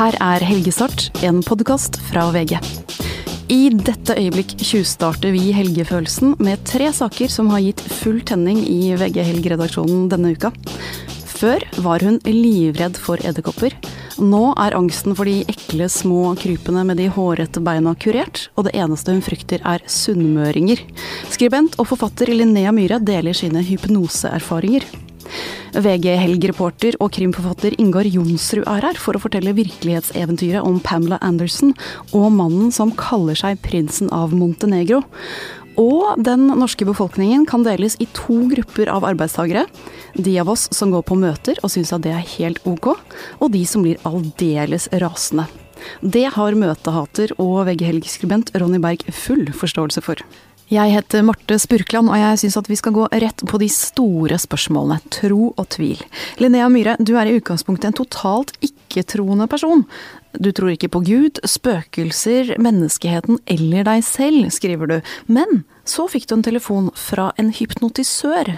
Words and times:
Her 0.00 0.16
er 0.24 0.40
Helgestart, 0.40 1.10
en 1.20 1.42
podkast 1.44 1.98
fra 2.06 2.22
VG. 2.32 2.54
I 3.52 3.58
dette 3.68 4.14
øyeblikk 4.16 4.54
tjuvstarter 4.56 5.34
vi 5.34 5.50
helgefølelsen 5.52 6.38
med 6.40 6.62
tre 6.64 6.86
saker 6.96 7.28
som 7.28 7.50
har 7.52 7.60
gitt 7.60 7.82
full 7.98 8.22
tenning 8.24 8.62
i 8.64 8.94
VG 8.96 9.18
Helg-redaksjonen 9.26 10.06
denne 10.08 10.30
uka. 10.32 10.54
Før 11.34 11.66
var 11.84 12.00
hun 12.06 12.16
livredd 12.24 12.96
for 12.96 13.20
edderkopper. 13.20 13.76
Nå 14.24 14.40
er 14.64 14.78
angsten 14.78 15.12
for 15.18 15.28
de 15.28 15.42
ekle 15.52 15.90
små 15.92 16.32
krypene 16.40 16.86
med 16.88 16.96
de 16.96 17.10
hårete 17.12 17.60
beina 17.60 17.92
kurert, 17.92 18.46
og 18.56 18.70
det 18.70 18.78
eneste 18.80 19.12
hun 19.12 19.20
frykter 19.28 19.60
er 19.68 19.84
sunnmøringer. 19.84 20.80
Skribent 21.28 21.76
og 21.76 21.92
forfatter 21.92 22.32
Linnea 22.32 22.72
Myhre 22.72 23.02
deler 23.04 23.36
sine 23.36 23.60
hypnoseerfaringer. 23.68 24.88
VG-helgereporter 25.76 26.98
og 27.00 27.12
krimforfatter 27.16 27.76
Ingar 27.82 28.08
Jonsrud 28.08 28.66
er 28.66 28.88
her 28.88 29.00
for 29.00 29.16
å 29.16 29.22
fortelle 29.22 29.54
virkelighetseventyret 29.56 30.66
om 30.66 30.80
Pamela 30.84 31.20
Anderson 31.24 31.74
og 32.10 32.28
mannen 32.34 32.74
som 32.74 32.94
kaller 32.98 33.38
seg 33.38 33.60
prinsen 33.64 34.10
av 34.14 34.34
Montenegro. 34.36 35.02
Og 35.80 36.18
den 36.20 36.48
norske 36.58 36.84
befolkningen 36.84 37.46
kan 37.48 37.64
deles 37.64 37.96
i 38.02 38.08
to 38.16 38.42
grupper 38.50 38.90
av 38.92 39.06
arbeidstagere. 39.06 39.64
De 40.18 40.34
av 40.42 40.50
oss 40.52 40.66
som 40.74 40.90
går 40.92 41.06
på 41.08 41.16
møter 41.20 41.60
og 41.62 41.72
syns 41.72 41.94
at 41.94 42.04
det 42.04 42.12
er 42.12 42.30
helt 42.36 42.60
ok, 42.68 42.92
og 43.40 43.52
de 43.54 43.64
som 43.68 43.86
blir 43.86 44.00
aldeles 44.08 44.90
rasende. 45.00 45.46
Det 46.04 46.26
har 46.34 46.58
møtehater 46.58 47.32
og 47.40 47.64
VG-helgeskribent 47.70 48.52
Ronny 48.60 48.80
Berg 48.82 49.06
full 49.14 49.46
forståelse 49.56 50.04
for. 50.04 50.20
Jeg 50.70 50.92
heter 50.94 51.24
Marte 51.26 51.56
Spurkland, 51.58 52.06
og 52.12 52.14
jeg 52.14 52.38
syns 52.44 52.56
at 52.60 52.68
vi 52.70 52.76
skal 52.78 52.94
gå 52.94 53.08
rett 53.10 53.42
på 53.42 53.58
de 53.58 53.66
store 53.74 54.36
spørsmålene. 54.38 55.00
Tro 55.10 55.48
og 55.50 55.64
tvil. 55.74 55.98
Linnea 56.38 56.68
Myhre, 56.70 56.94
du 57.02 57.16
er 57.18 57.26
i 57.26 57.32
utgangspunktet 57.40 57.88
en 57.88 57.96
totalt 57.98 58.52
ikke-troende 58.62 59.48
person. 59.50 59.82
Du 60.38 60.52
tror 60.54 60.70
ikke 60.70 60.92
på 60.94 61.02
Gud, 61.08 61.40
spøkelser, 61.42 62.52
menneskeheten 62.62 63.40
eller 63.50 63.88
deg 63.88 64.04
selv, 64.06 64.46
skriver 64.54 64.92
du. 64.92 64.96
Men 65.26 65.64
så 65.82 66.06
fikk 66.06 66.28
du 66.30 66.36
en 66.36 66.46
telefon 66.46 66.92
fra 66.94 67.32
en 67.34 67.50
hypnotisør. 67.56 68.52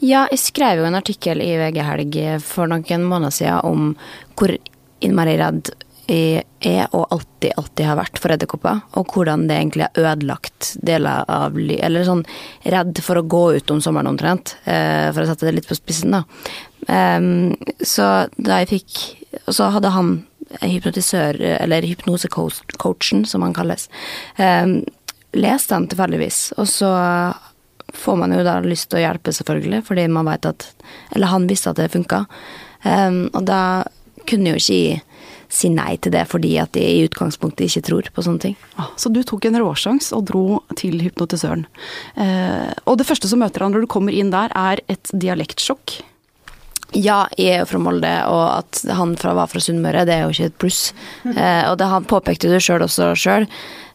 Ja, 0.00 0.24
jeg 0.32 0.40
skrev 0.40 0.80
jo 0.80 0.88
en 0.88 0.96
artikkel 0.96 1.44
i 1.44 1.50
VG 1.60 1.82
Helg 1.84 2.18
for 2.40 2.72
noen 2.72 3.04
måneder 3.04 3.36
siden 3.36 3.68
om 3.68 3.92
hvor 4.32 4.56
innmari 5.04 5.36
redd 5.36 5.74
er 6.08 6.86
og 6.96 7.10
alltid, 7.12 7.52
alltid 7.60 7.84
har 7.84 7.98
vært 7.98 8.18
for 8.18 8.32
edderkopper. 8.32 8.80
Og 8.96 9.12
hvordan 9.12 9.46
det 9.48 9.58
egentlig 9.58 9.86
har 9.86 10.14
ødelagt 10.14 10.72
deler 10.80 11.28
av 11.28 11.58
Eller 11.58 12.06
sånn 12.08 12.24
redd 12.64 13.02
for 13.04 13.20
å 13.20 13.26
gå 13.28 13.42
ut 13.58 13.70
om 13.74 13.82
sommeren 13.84 14.08
omtrent, 14.08 14.56
eh, 14.64 15.12
for 15.12 15.22
å 15.22 15.28
sette 15.28 15.46
det 15.46 15.54
litt 15.58 15.68
på 15.68 15.76
spissen, 15.76 16.16
da. 16.16 16.24
Så 16.88 18.04
da 18.40 18.62
jeg 18.62 18.70
fikk 18.70 18.94
så 19.52 19.68
hadde 19.74 19.90
han 19.92 20.12
hypnotisør, 20.62 21.36
eller 21.60 21.84
hypnosecoachen, 21.84 23.26
som 23.26 23.44
han 23.44 23.54
kalles, 23.56 23.88
lest 25.36 25.68
den 25.72 25.88
tilfeldigvis. 25.90 26.40
Og 26.56 26.68
så 26.70 26.92
får 27.94 28.16
man 28.20 28.32
jo 28.32 28.44
da 28.46 28.58
lyst 28.64 28.88
til 28.90 29.00
å 29.00 29.04
hjelpe, 29.04 29.34
selvfølgelig, 29.36 29.82
fordi 29.88 30.08
man 30.12 30.28
vet 30.30 30.48
at 30.48 30.70
Eller 31.12 31.26
han 31.32 31.46
visste 31.48 31.70
at 31.70 31.76
det 31.76 31.90
funka. 31.92 32.24
Og 33.34 33.44
da 33.44 33.84
kunne 34.28 34.52
jo 34.52 34.60
ikke 34.60 34.74
jeg 34.74 35.02
si 35.48 35.70
nei 35.72 35.96
til 35.96 36.12
det 36.14 36.26
fordi 36.28 36.54
at 36.60 36.74
de 36.76 36.82
i 36.84 37.06
utgangspunktet 37.06 37.68
ikke 37.68 37.84
tror 37.88 38.10
på 38.14 38.24
sånne 38.24 38.44
ting. 38.44 38.58
Så 39.00 39.12
du 39.12 39.22
tok 39.26 39.48
en 39.48 39.58
råsjans 39.62 40.12
og 40.16 40.26
dro 40.28 40.44
til 40.78 41.00
hypnotisøren. 41.00 41.64
Eh, 42.20 42.70
og 42.84 43.00
det 43.00 43.08
første 43.08 43.30
som 43.30 43.42
møter 43.42 43.64
han 43.64 43.74
når 43.74 43.86
du 43.86 43.90
kommer 43.90 44.14
inn 44.14 44.32
der, 44.34 44.52
er 44.52 44.84
et 44.92 45.12
dialektsjokk. 45.12 46.00
Ja, 46.96 47.26
jeg 47.36 47.52
er 47.52 47.58
jo 47.60 47.68
fra 47.68 47.80
Molde, 47.84 48.12
og 48.32 48.44
at 48.62 48.80
han 48.96 49.12
fra, 49.20 49.34
var 49.36 49.50
fra 49.52 49.60
Sunnmøre, 49.60 50.06
det 50.08 50.14
er 50.14 50.22
jo 50.24 50.32
ikke 50.32 50.48
et 50.48 50.60
pluss. 50.62 50.80
Mm. 51.24 51.34
Eh, 51.34 51.64
og 51.68 51.76
det, 51.80 51.88
han 51.90 52.08
påpekte 52.08 52.48
det 52.48 52.62
sjøl 52.64 52.84
også 52.86 53.10
sjøl, 53.18 53.44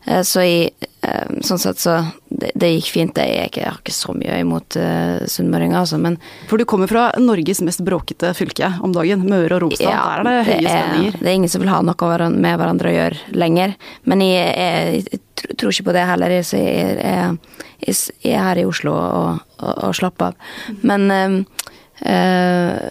så 0.03 0.43
jeg 0.43 0.71
eh, 1.05 1.29
Sånn 1.47 1.61
sett 1.61 1.79
så 1.79 1.93
det, 2.27 2.51
det 2.59 2.71
gikk 2.73 2.89
fint. 2.91 3.19
Jeg, 3.19 3.51
jeg, 3.55 3.63
har 3.63 3.79
ikke 3.79 3.95
så 3.95 4.15
mye 4.17 4.39
imot 4.41 4.75
uh, 4.79 5.23
sunnmøringer, 5.29 5.77
altså, 5.79 5.99
men 6.01 6.17
For 6.49 6.59
du 6.59 6.65
kommer 6.67 6.91
fra 6.91 7.05
Norges 7.21 7.61
mest 7.63 7.83
bråkete 7.85 8.33
fylke 8.35 8.73
om 8.83 8.95
dagen, 8.95 9.23
Møre 9.29 9.57
og 9.57 9.65
Romsdal. 9.65 9.91
Ja, 9.91 10.01
der 10.19 10.23
er 10.23 10.41
det 10.41 10.47
høye 10.49 10.63
spenninger. 10.65 11.19
Det 11.19 11.29
er 11.29 11.37
ingen 11.37 11.53
som 11.53 11.63
vil 11.63 11.71
ha 11.71 11.81
noe 11.85 12.29
med 12.33 12.59
hverandre 12.59 12.91
å 12.91 12.95
gjøre 12.97 13.37
lenger. 13.37 13.77
Men 14.09 14.25
jeg, 14.25 14.49
jeg, 14.57 15.05
jeg 15.13 15.57
tror 15.61 15.75
ikke 15.75 15.87
på 15.91 15.95
det 15.95 16.07
heller, 16.09 16.35
så 16.47 16.59
jeg, 16.59 17.37
er 17.83 18.43
her 18.47 18.63
i 18.63 18.67
Oslo 18.67 18.95
og, 18.97 19.43
og, 19.59 19.73
og 19.89 19.95
slapper 19.99 20.31
av. 20.33 20.53
Men 20.83 21.11
uh, 21.11 21.69
Uh, 22.03 22.89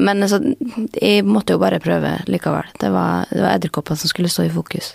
men 0.00 0.22
altså, 0.24 0.38
jeg 0.96 1.24
måtte 1.26 1.52
jo 1.52 1.60
bare 1.60 1.80
prøve 1.82 2.14
likevel. 2.30 2.70
Det 2.80 2.88
var, 2.94 3.26
det 3.28 3.42
var 3.42 3.56
edderkoppene 3.56 4.00
som 4.00 4.08
skulle 4.08 4.30
stå 4.32 4.46
i 4.46 4.54
fokus. 4.54 4.94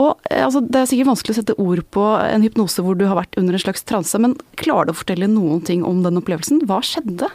Og 0.00 0.18
altså, 0.30 0.62
Det 0.64 0.80
er 0.80 0.90
sikkert 0.90 1.12
vanskelig 1.12 1.34
å 1.34 1.40
sette 1.40 1.58
ord 1.60 1.84
på 1.94 2.04
en 2.20 2.44
hypnose 2.44 2.84
hvor 2.84 2.98
du 2.98 3.06
har 3.08 3.18
vært 3.18 3.38
under 3.40 3.56
en 3.56 3.64
slags 3.64 3.86
transe, 3.86 4.18
men 4.20 4.36
klarer 4.60 4.90
du 4.90 4.94
å 4.94 5.00
fortelle 5.00 5.30
noen 5.30 5.64
ting 5.64 5.84
om 5.86 6.02
den 6.04 6.20
opplevelsen? 6.20 6.64
Hva 6.68 6.82
skjedde? 6.84 7.30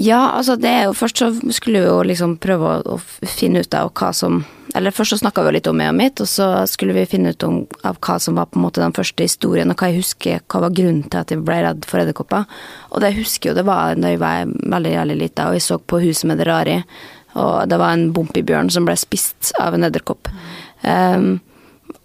Ja, 0.00 0.30
altså 0.32 0.56
det 0.56 0.68
er 0.68 0.86
jo 0.88 0.94
Først 0.96 1.20
så 1.20 1.28
skulle 1.52 1.82
vi 1.82 1.88
jo 1.90 1.98
liksom 2.06 2.38
prøve 2.40 2.78
å, 2.78 2.96
å 2.96 3.26
finne 3.28 3.60
ut 3.60 3.74
av 3.76 3.90
hva 3.98 4.14
som 4.16 4.40
Eller 4.76 4.94
først 4.94 5.12
så 5.12 5.18
snakka 5.20 5.44
vi 5.44 5.52
litt 5.58 5.68
om 5.68 5.76
meg 5.76 5.90
og 5.92 5.98
mitt, 5.98 6.22
og 6.24 6.28
så 6.28 6.46
skulle 6.68 6.96
vi 6.96 7.06
finne 7.08 7.32
ut 7.32 7.44
om, 7.44 7.60
av 7.88 7.96
hva 8.04 8.18
som 8.20 8.36
var 8.36 8.48
på 8.48 8.58
en 8.58 8.64
måte 8.66 8.82
den 8.82 8.96
første 8.96 9.24
historien, 9.24 9.72
og 9.72 9.80
hva 9.80 9.88
jeg 9.88 10.02
husker, 10.02 10.42
hva 10.44 10.60
var 10.66 10.74
grunnen 10.76 11.06
til 11.08 11.20
at 11.22 11.32
jeg 11.32 11.40
ble 11.44 11.56
redd 11.64 11.88
for 11.88 12.02
edderkopper. 12.02 12.44
Og 12.92 13.00
det 13.00 13.14
jeg 13.14 13.22
husker 13.22 13.50
jo, 13.50 13.54
det 13.56 13.64
var 13.64 13.96
da 13.96 14.12
jeg 14.12 14.20
var 14.20 14.44
veldig, 14.44 14.92
veldig 15.00 15.16
lita, 15.22 15.48
og 15.48 15.56
jeg 15.56 15.64
så 15.64 15.80
på 15.80 16.02
Huset 16.04 16.28
med 16.28 16.42
det 16.42 16.50
rare 16.50 16.76
i, 16.76 16.84
og 17.40 17.56
det 17.72 17.80
var 17.80 17.96
en 17.96 18.10
bompibjørn 18.12 18.68
som 18.76 18.84
ble 18.88 18.96
spist 19.00 19.54
av 19.56 19.76
en 19.76 19.88
edderkopp. 19.88 20.28
Um, 20.82 21.38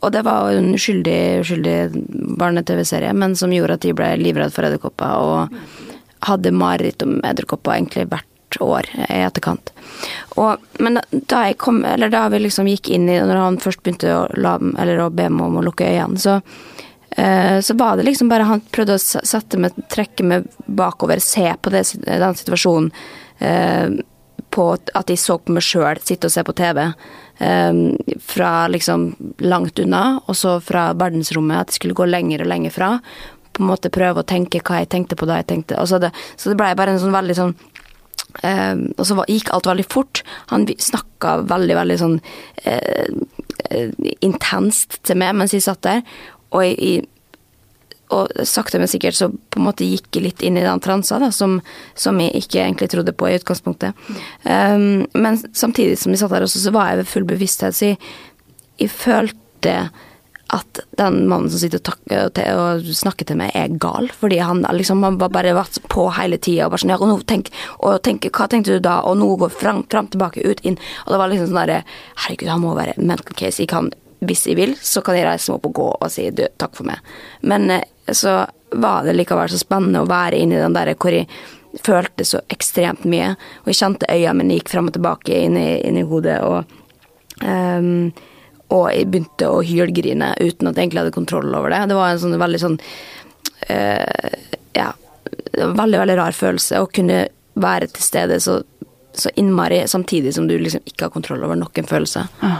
og 0.03 0.11
det 0.15 0.23
var 0.27 0.51
en 0.51 0.73
uskyldig, 0.75 1.43
uskyldig 1.43 1.77
barne-TV-serie, 2.39 3.13
men 3.15 3.35
som 3.39 3.53
gjorde 3.55 3.77
at 3.77 3.85
de 3.85 3.95
ble 3.95 4.09
livredd 4.19 4.53
for 4.55 4.67
edderkopper. 4.67 5.17
og 5.23 5.89
hadde 6.23 6.51
mareritt 6.55 7.03
om 7.03 7.17
edderkopper 7.25 7.75
egentlig 7.75 8.07
hvert 8.11 8.59
år 8.63 8.87
i 9.09 9.23
etterkant. 9.25 9.73
Og, 10.37 10.61
men 10.83 10.99
da 11.11 11.45
kom, 11.59 11.81
da 11.83 12.27
vi 12.31 12.43
liksom 12.43 12.69
gikk 12.69 12.91
inn 12.93 13.09
i 13.09 13.17
Når 13.21 13.39
han 13.39 13.57
først 13.61 13.81
begynte 13.83 14.13
å, 14.13 14.27
la, 14.37 14.55
å 14.57 15.09
be 15.09 15.27
meg 15.29 15.47
om 15.47 15.57
å 15.59 15.65
lukke 15.65 15.89
øynene, 15.89 16.21
så, 16.21 16.37
eh, 17.17 17.57
så 17.65 17.75
var 17.79 17.97
det 17.97 18.07
liksom 18.07 18.29
bare 18.29 18.47
Han 18.49 18.63
prøvde 18.73 18.97
å 18.97 19.03
sette 19.03 19.59
meg, 19.61 19.77
trekke 19.91 20.25
meg 20.27 20.47
bakover, 20.65 21.21
se 21.23 21.47
på 21.61 21.73
det, 21.73 21.85
den 22.05 22.39
situasjonen. 22.39 22.91
Eh, 23.39 23.99
på 24.53 24.67
at 24.77 25.09
jeg 25.09 25.17
så 25.17 25.39
på 25.41 25.55
meg 25.55 25.65
sjøl 25.65 25.97
sitte 26.05 26.29
og 26.29 26.33
se 26.35 26.43
på 26.45 26.53
TV. 26.53 26.91
Eh, 27.37 27.73
fra 28.21 28.67
liksom 28.67 29.07
langt 29.41 29.79
unna, 29.79 30.19
og 30.27 30.35
så 30.37 30.59
fra 30.61 30.91
verdensrommet, 30.93 31.59
at 31.59 31.73
jeg 31.73 31.81
skulle 31.81 31.97
gå 31.97 32.05
lenger 32.05 32.43
og 32.45 32.51
lenger 32.51 32.75
fra 32.75 32.91
på 33.53 33.61
en 33.61 33.69
måte 33.69 33.91
prøve 33.93 34.23
å 34.23 34.27
tenke 34.27 34.61
hva 34.65 34.81
jeg 34.81 34.89
tenkte 34.93 35.17
på 35.17 35.27
da 35.29 35.39
jeg 35.41 35.49
tenkte. 35.51 35.77
så 35.85 35.99
det, 36.01 36.11
så 36.37 36.49
det 36.49 36.57
blei 36.57 36.73
bare 36.77 36.95
en 36.95 37.01
sånn 37.01 37.13
veldig 37.13 37.35
sånn 37.37 37.53
eh, 38.41 38.73
Og 38.97 39.05
så 39.05 39.25
gikk 39.29 39.51
alt 39.53 39.69
veldig 39.69 39.85
fort. 39.85 40.23
Han 40.49 40.65
snakka 40.65 41.35
veldig, 41.49 41.75
veldig 41.77 41.97
sånn 42.01 42.19
eh, 42.65 43.13
intenst 44.25 45.03
til 45.05 45.21
meg 45.21 45.35
mens 45.37 45.53
jeg 45.53 45.65
satt 45.65 45.83
der. 45.85 46.01
Og, 46.53 46.65
jeg, 46.65 47.05
og 48.13 48.47
sakte, 48.47 48.79
men 48.81 48.91
sikkert 48.91 49.17
så 49.17 49.29
på 49.31 49.61
en 49.61 49.67
måte 49.67 49.87
gikk 49.87 50.09
jeg 50.13 50.27
litt 50.27 50.45
inn 50.45 50.59
i 50.59 50.65
den 50.65 50.83
transa 50.83 51.19
da, 51.21 51.31
som, 51.33 51.59
som 51.97 52.21
jeg 52.21 52.43
ikke 52.43 52.61
egentlig 52.63 52.91
trodde 52.93 53.15
på 53.17 53.29
i 53.29 53.35
utgangspunktet. 53.39 53.99
Um, 54.45 55.05
men 55.13 55.41
samtidig 55.51 55.99
som 56.01 56.13
jeg 56.13 56.23
satt 56.23 56.33
der 56.35 56.47
også, 56.47 56.61
så 56.63 56.73
var 56.75 56.91
jeg 56.91 57.03
ved 57.03 57.11
full 57.11 57.29
bevissthet, 57.29 57.77
så 57.77 57.93
jeg, 57.93 58.01
jeg 58.81 58.93
følte 58.93 59.77
at 60.53 60.79
den 60.99 61.23
mannen 61.29 61.49
som 61.49 61.61
sitter 61.61 61.79
og, 61.79 61.85
takker, 61.87 62.59
og, 62.59 62.89
snakker 62.93 63.27
til 63.27 63.39
meg, 63.39 63.53
er 63.57 63.73
gal. 63.81 64.09
Fordi 64.19 64.37
han 64.43 64.61
liksom 64.75 65.01
han 65.05 65.17
var 65.21 65.31
bare 65.33 65.55
vært 65.57 65.79
på 65.89 66.05
hele 66.17 66.37
tida 66.37 66.67
og 66.67 66.73
bare 66.73 66.83
sånn 66.83 66.93
ja, 66.93 66.99
og 66.99 67.09
nå 67.09 67.17
tenk, 67.29 67.49
og 67.79 68.01
tenk, 68.05 68.27
Hva 68.29 68.47
tenkte 68.51 68.75
du 68.75 68.83
da? 68.83 68.99
Og 69.09 69.17
nå 69.17 69.31
går 69.41 69.53
fram, 69.53 69.83
fram, 69.89 70.11
tilbake, 70.13 70.43
ut, 70.45 70.61
inn. 70.67 70.77
Og 71.05 71.13
det 71.13 71.21
var 71.21 71.31
liksom 71.31 71.49
sånn 71.49 71.61
derre 71.63 71.81
Herregud, 72.25 72.51
han 72.51 72.63
må 72.63 72.75
være 72.77 72.97
mental 72.99 73.39
case. 73.39 73.63
Jeg 73.63 73.71
kan, 73.73 73.89
hvis 74.21 74.45
jeg 74.49 74.59
vil, 74.59 74.75
så 74.77 75.01
kan 75.05 75.17
jeg 75.17 75.27
reise 75.29 75.49
meg 75.49 75.57
opp 75.57 75.71
og 75.71 75.75
gå 75.79 75.89
og 75.95 76.13
si 76.13 76.27
du, 76.35 76.45
takk 76.61 76.77
for 76.77 76.91
meg. 76.91 77.13
Men 77.41 77.69
eh, 77.73 77.87
så 78.11 78.43
var 78.73 79.05
det 79.05 79.15
likevel 79.15 79.51
så 79.51 79.59
spennende 79.61 80.01
å 80.03 80.09
være 80.09 80.39
inni 80.41 80.59
den 80.59 80.75
der 80.75 80.93
hvor 80.97 81.13
jeg 81.13 81.27
følte 81.83 82.25
så 82.27 82.41
ekstremt 82.53 83.05
mye. 83.09 83.33
Og 83.63 83.71
jeg 83.71 83.79
kjente 83.81 84.09
øynene 84.09 84.37
mine 84.41 84.59
gikk 84.59 84.71
fram 84.73 84.89
og 84.89 84.97
tilbake 84.97 85.43
inni, 85.47 85.67
inni 85.87 86.05
hodet. 86.07 86.39
og 86.41 86.65
um, 87.45 88.11
og 88.73 88.87
jeg 88.89 89.05
begynte 89.11 89.49
å 89.51 89.61
hylgrine 89.61 90.31
uten 90.39 90.69
at 90.69 90.77
jeg 90.77 90.87
egentlig 90.87 91.03
hadde 91.03 91.13
kontroll 91.13 91.53
over 91.53 91.73
det. 91.73 91.83
Det 91.91 91.97
var 91.97 92.13
en 92.13 92.21
sånn 92.23 92.39
veldig 92.41 92.61
sånn 92.61 92.77
uh, 93.69 94.37
Ja, 94.73 94.89
veldig, 95.53 95.99
veldig 96.01 96.17
rar 96.17 96.37
følelse 96.37 96.81
å 96.81 96.89
kunne 96.89 97.27
være 97.53 97.91
til 97.93 98.05
stede 98.05 98.39
så, 98.41 98.59
så 99.13 99.29
innmari 99.37 99.83
samtidig 99.89 100.33
som 100.33 100.47
du 100.49 100.55
liksom 100.57 100.81
ikke 100.89 101.05
har 101.07 101.13
kontroll 101.13 101.43
over 101.45 101.59
noen 101.59 101.89
følelse. 101.89 102.25
Ja. 102.41 102.55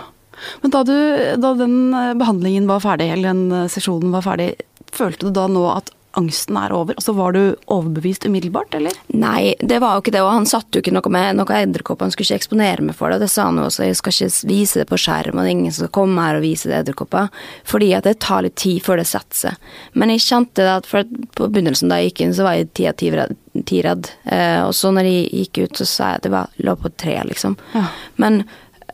Men 0.62 0.74
da, 0.74 0.84
du, 0.84 0.96
da 1.39 1.54
den 1.57 1.94
eh, 1.94 2.13
behandlingen 2.19 2.68
var 2.68 2.84
ferdig, 2.84 3.10
eller 3.13 3.31
den 3.31 3.51
eh, 3.51 3.69
sesjonen 3.72 4.13
var 4.13 4.25
ferdig, 4.25 4.50
følte 4.95 5.28
du 5.28 5.36
da 5.36 5.50
nå 5.51 5.66
at 5.74 5.92
angsten 6.18 6.57
er 6.57 6.74
over? 6.74 6.94
Altså 6.98 7.13
Var 7.18 7.34
du 7.34 7.42
overbevist 7.74 8.25
umiddelbart, 8.25 8.75
eller? 8.78 8.98
Nei, 9.07 9.56
det 9.60 9.80
var 9.81 9.95
jo 9.95 10.04
ikke 10.04 10.13
det, 10.13 10.22
og 10.22 10.34
han 10.36 10.48
satt 10.50 10.74
jo 10.74 10.84
ikke 10.84 10.94
noe 10.94 11.12
med 11.13 11.40
noe 11.40 11.60
edderkopp. 11.60 12.04
Han 12.06 12.13
skulle 12.13 12.28
ikke 12.30 12.42
eksponere 12.44 12.86
meg 12.86 12.98
for 12.98 13.10
det, 13.10 13.18
og 13.18 13.25
det 13.25 13.31
sa 13.34 13.48
han 13.50 13.57
jo 13.60 13.68
også. 13.69 13.88
Jeg 13.88 14.00
skal 14.00 14.16
ikke 14.16 14.50
vise 14.51 14.81
det 14.81 14.88
på 14.92 15.00
skjerm, 15.01 15.38
og 15.38 15.42
det 15.42 15.51
er 15.51 15.56
ingen 15.57 15.74
som 15.74 15.88
skal 15.88 15.95
komme 16.00 16.28
her 16.28 16.40
og 16.40 16.45
vise 16.45 16.69
det 16.69 16.80
edderkopper. 16.81 17.31
Fordi 17.69 17.92
at 17.98 18.10
det 18.10 18.19
tar 18.24 18.45
litt 18.45 18.57
tid 18.62 18.84
før 18.86 19.01
det 19.01 19.07
setter 19.10 19.40
seg. 19.45 19.72
Men 19.98 20.13
jeg 20.13 20.25
kjente 20.28 20.62
det 20.62 20.75
at 20.75 20.90
for 20.90 21.16
på 21.38 21.50
begynnelsen 21.50 21.92
da 21.92 22.01
jeg 22.01 22.13
gikk 22.13 22.25
inn, 22.28 22.36
så 22.38 22.48
var 22.48 22.60
jeg 22.60 22.69
ti 22.78 22.89
av 22.89 23.00
ti 23.00 23.81
redd. 23.86 24.12
Eh, 24.25 24.62
og 24.66 24.74
så 24.78 24.94
når 24.94 25.10
jeg 25.10 25.25
gikk 25.44 25.63
ut, 25.63 25.81
så 25.81 25.89
sa 25.89 26.12
jeg 26.12 26.22
at 26.22 26.28
det 26.28 26.36
var, 26.36 26.54
lå 26.62 26.78
på 26.78 26.94
tre, 26.94 27.18
liksom. 27.30 27.57
Ja. 27.74 27.88
Men 28.22 28.44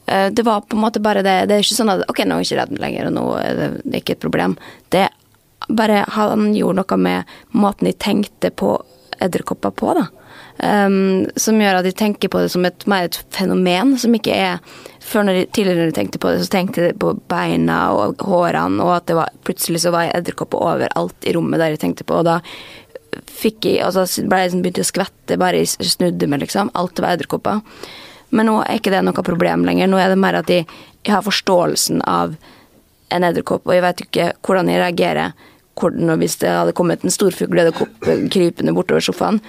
eh, 0.06 0.28
det 0.31 0.48
var 0.48 0.63
på 0.68 0.80
en 0.80 0.84
måte 0.88 1.04
bare 1.04 1.24
det. 1.25 1.38
Det 1.52 1.57
er 1.57 1.68
ikke 1.68 1.80
sånn 1.81 1.95
at 1.98 2.07
ok, 2.07 2.24
nå 2.24 2.40
er 2.40 2.44
jeg 2.45 2.54
ikke 2.54 2.63
redd 2.63 2.84
lenger, 2.84 3.10
og 3.12 3.18
nå 3.19 3.25
er 3.44 3.60
det, 3.60 3.72
er 3.90 4.04
ikke 4.04 4.16
et 4.16 4.28
problem. 4.28 4.56
Det 4.94 5.07
bare 5.67 6.06
han 6.15 6.53
gjorde 6.56 6.81
noe 6.81 6.97
med 7.01 7.35
måten 7.51 7.89
de 7.89 7.94
tenkte 7.94 8.50
på 8.50 8.77
edderkopper 9.19 9.75
på, 9.75 9.94
da. 9.97 10.07
Um, 10.59 11.23
som 11.39 11.59
gjør 11.59 11.77
at 11.79 11.85
de 11.88 11.94
tenker 11.95 12.31
på 12.31 12.41
det 12.44 12.50
som 12.51 12.65
et, 12.67 12.83
mer 12.89 13.07
et 13.07 13.17
fenomen, 13.31 13.94
som 14.00 14.15
ikke 14.15 14.35
er 14.35 14.57
Før 15.00 15.23
når 15.25 15.38
de, 15.38 15.44
tidligere 15.56 15.79
når 15.79 15.88
de 15.89 15.95
tenkte 15.95 16.19
på 16.21 16.29
det, 16.29 16.41
så 16.44 16.51
tenkte 16.53 16.83
de 16.83 16.89
på 17.00 17.15
beina 17.31 17.77
og 17.95 18.19
hårene, 18.21 18.83
og 18.83 18.91
at 18.94 19.07
det 19.09 19.15
var, 19.17 19.31
plutselig 19.47 19.79
så 19.81 19.94
var 19.95 20.11
edderkopper 20.13 20.61
overalt 20.61 21.25
i 21.25 21.33
rommet 21.33 21.57
der 21.57 21.73
de 21.73 21.79
tenkte 21.81 22.06
på, 22.06 22.19
og 22.19 22.27
da 22.27 22.35
fikk 23.25 23.65
jeg 23.65 23.79
Altså 23.88 24.03
ble 24.27 24.41
jeg 24.44 24.50
liksom 24.51 24.61
begynte 24.61 24.83
å 24.83 24.89
skvette 24.89 25.39
bare 25.41 25.63
snudde 25.65 26.29
meg, 26.29 26.44
liksom. 26.44 26.69
Alt 26.77 27.01
var 27.01 27.15
edderkopper. 27.15 27.63
Men 28.29 28.50
nå 28.51 28.59
er 28.61 28.77
ikke 28.77 28.94
det 28.94 29.01
noe 29.07 29.25
problem 29.25 29.65
lenger. 29.65 29.89
Nå 29.89 29.97
er 29.97 30.13
det 30.13 30.21
mer 30.21 30.38
at 30.44 30.51
de 30.51 30.61
har 31.09 31.25
forståelsen 31.25 32.03
av 32.06 32.35
en 33.13 33.25
edderkopp, 33.27 33.67
og 33.67 33.75
jeg 33.75 33.85
vet 33.85 34.06
ikke 34.06 34.31
hvordan 34.45 34.71
jeg 34.71 34.83
reagerer 34.83 35.47
hvis 35.79 36.33
det 36.41 36.50
hadde 36.51 36.75
kommet 36.75 37.06
en 37.07 37.13
storfugl 37.13 37.61
krypende 38.03 38.73
bortover 38.75 39.00
sofaen. 39.00 39.39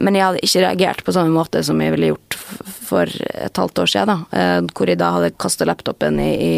Men 0.00 0.16
jeg 0.16 0.24
hadde 0.24 0.42
ikke 0.44 0.62
reagert 0.64 1.02
på 1.04 1.12
samme 1.12 1.32
måte 1.34 1.60
som 1.64 1.80
jeg 1.82 1.92
ville 1.94 2.12
gjort 2.12 2.36
for 2.82 3.08
et 3.08 3.58
halvt 3.60 3.82
år 3.82 3.90
siden. 3.92 4.08
Da, 4.08 4.38
eh, 4.38 4.60
hvor 4.72 4.88
jeg 4.88 5.00
da 5.00 5.10
hadde 5.16 5.34
kasta 5.40 5.66
laptopen 5.68 6.20
i, 6.22 6.30
i, 6.32 6.52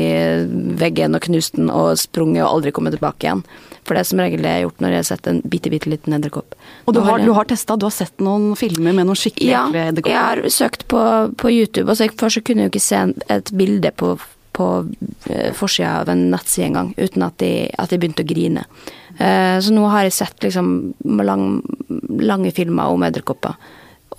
veggen 0.79 1.17
og 1.17 1.25
knust 1.27 1.59
den 1.59 1.71
og 1.73 1.99
sprunget 1.99 2.45
og 2.45 2.51
aldri 2.53 2.75
kommet 2.75 2.95
tilbake 2.97 3.27
igjen. 3.27 3.43
For 3.85 3.97
det 3.97 4.05
er 4.05 4.09
som 4.09 4.23
regel 4.23 4.45
det 4.45 4.53
jeg 4.53 4.61
har 4.61 4.67
gjort 4.69 4.85
når 4.85 4.95
jeg 4.95 5.03
har 5.03 5.09
sett 5.11 5.27
en 5.29 5.41
bitte, 5.45 5.73
bitte 5.73 5.91
liten 5.93 6.17
edderkopp. 6.17 6.55
Og 6.87 6.97
du 6.97 7.03
har, 7.05 7.21
du 7.21 7.35
har 7.37 7.51
testa? 7.51 7.77
Du 7.77 7.89
har 7.89 7.95
sett 7.95 8.23
noen 8.23 8.55
filmer 8.57 8.97
med 8.97 9.11
noen 9.11 9.19
skikkelig 9.19 9.51
ja, 9.51 9.67
ekle 9.69 9.89
edderkopper? 9.91 10.15
Ja, 10.15 10.23
jeg 10.31 10.45
har 10.47 10.55
søkt 10.55 10.87
på, 10.89 11.03
på 11.41 11.53
YouTube. 11.53 11.91
og 11.91 11.99
så 11.99 12.09
Først 12.15 12.39
så 12.39 12.45
kunne 12.47 12.65
jeg 12.65 12.71
jo 12.71 12.75
ikke 12.77 12.87
se 12.87 13.03
et 13.35 13.53
bilde 13.59 13.93
på 13.99 14.15
på 14.55 14.69
eh, 15.31 15.53
forsida 15.57 16.01
av 16.03 16.13
en 16.13 16.29
nettside 16.33 16.69
en 16.69 16.79
gang, 16.79 16.93
uten 16.97 17.27
at 17.27 17.39
de, 17.43 17.53
at 17.79 17.93
de, 17.93 18.01
begynte 18.01 18.25
å 18.25 18.29
grine. 18.29 18.67
Eh, 19.19 19.57
så 19.63 19.75
nå 19.75 19.87
har 19.93 20.07
jeg 20.07 20.19
sett 20.19 20.47
liksom 20.47 20.69
lang, 21.27 21.49
lange 22.23 22.55
filmer 22.55 22.95
om 22.95 23.07
edderkopper, 23.07 23.59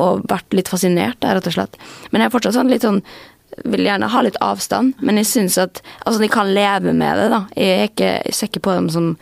og 0.03 0.25
vært 0.27 0.57
litt 0.57 0.71
fascinert 0.71 1.21
der, 1.23 1.37
rett 1.37 1.47
og 1.47 1.55
slett. 1.55 1.79
Men 2.11 2.21
jeg 2.21 2.29
er 2.29 2.35
fortsatt 2.35 2.57
sånn 2.57 2.71
litt 2.71 2.85
sånn 2.85 3.01
vil 3.63 3.85
gjerne 3.87 4.09
ha 4.11 4.21
litt 4.25 4.37
avstand, 4.43 4.97
men 5.05 5.21
jeg 5.21 5.29
syns 5.29 5.55
at 5.61 5.79
Altså, 6.03 6.19
de 6.19 6.27
kan 6.31 6.49
leve 6.51 6.91
med 6.91 7.21
det, 7.21 7.29
da. 7.31 7.41
Jeg, 7.55 7.75
er 7.79 7.89
ikke, 7.89 8.11
jeg 8.27 8.49
ikke 8.49 8.65
på 8.67 8.75
dem 8.75 8.89
som, 8.91 9.13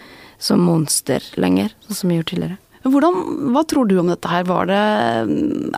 som 0.42 0.64
monster 0.64 1.24
lenger, 1.38 1.76
sånn 1.86 2.00
som 2.00 2.12
jeg 2.12 2.22
gjorde 2.22 2.32
tidligere. 2.34 2.60
Hvordan, 2.84 3.20
hva 3.54 3.64
tror 3.70 3.88
du 3.88 3.96
om 4.02 4.10
dette 4.12 4.28
her? 4.28 4.44
Det, 4.68 4.80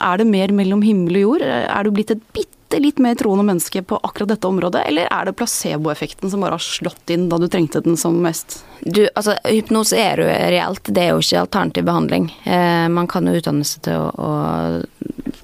er 0.02 0.22
det 0.22 0.26
mer 0.26 0.54
mellom 0.58 0.82
himmel 0.82 1.20
og 1.20 1.26
jord? 1.26 1.44
Er 1.46 1.86
du 1.86 1.94
blitt 1.94 2.16
et 2.16 2.24
bitte 2.34 2.55
bitte 2.66 2.82
litt 2.82 3.00
mer 3.00 3.16
troende 3.16 3.44
menneske 3.44 3.82
på 3.82 3.98
akkurat 4.04 4.30
dette 4.30 4.48
området, 4.48 4.82
eller 4.88 5.08
er 5.12 5.26
det 5.26 5.36
placeboeffekten 5.38 6.30
som 6.32 6.42
bare 6.42 6.58
har 6.58 6.64
slått 6.64 7.10
inn 7.10 7.30
da 7.30 7.38
du 7.38 7.48
trengte 7.48 7.82
den 7.82 7.98
som 7.98 8.18
mest? 8.22 8.64
Du, 8.82 9.08
altså, 9.16 9.36
hypnose 9.44 9.98
er 9.98 10.20
jo 10.20 10.26
reelt, 10.28 10.90
det 10.90 11.04
er 11.04 11.14
jo 11.14 11.22
ikke 11.22 11.44
alternativ 11.46 11.86
behandling. 11.86 12.30
Eh, 12.44 12.88
man 12.90 13.08
kan 13.08 13.28
jo 13.28 13.36
utdanne 13.38 13.66
seg 13.66 13.86
til 13.86 14.02
å, 14.02 14.10
å, 14.12 14.32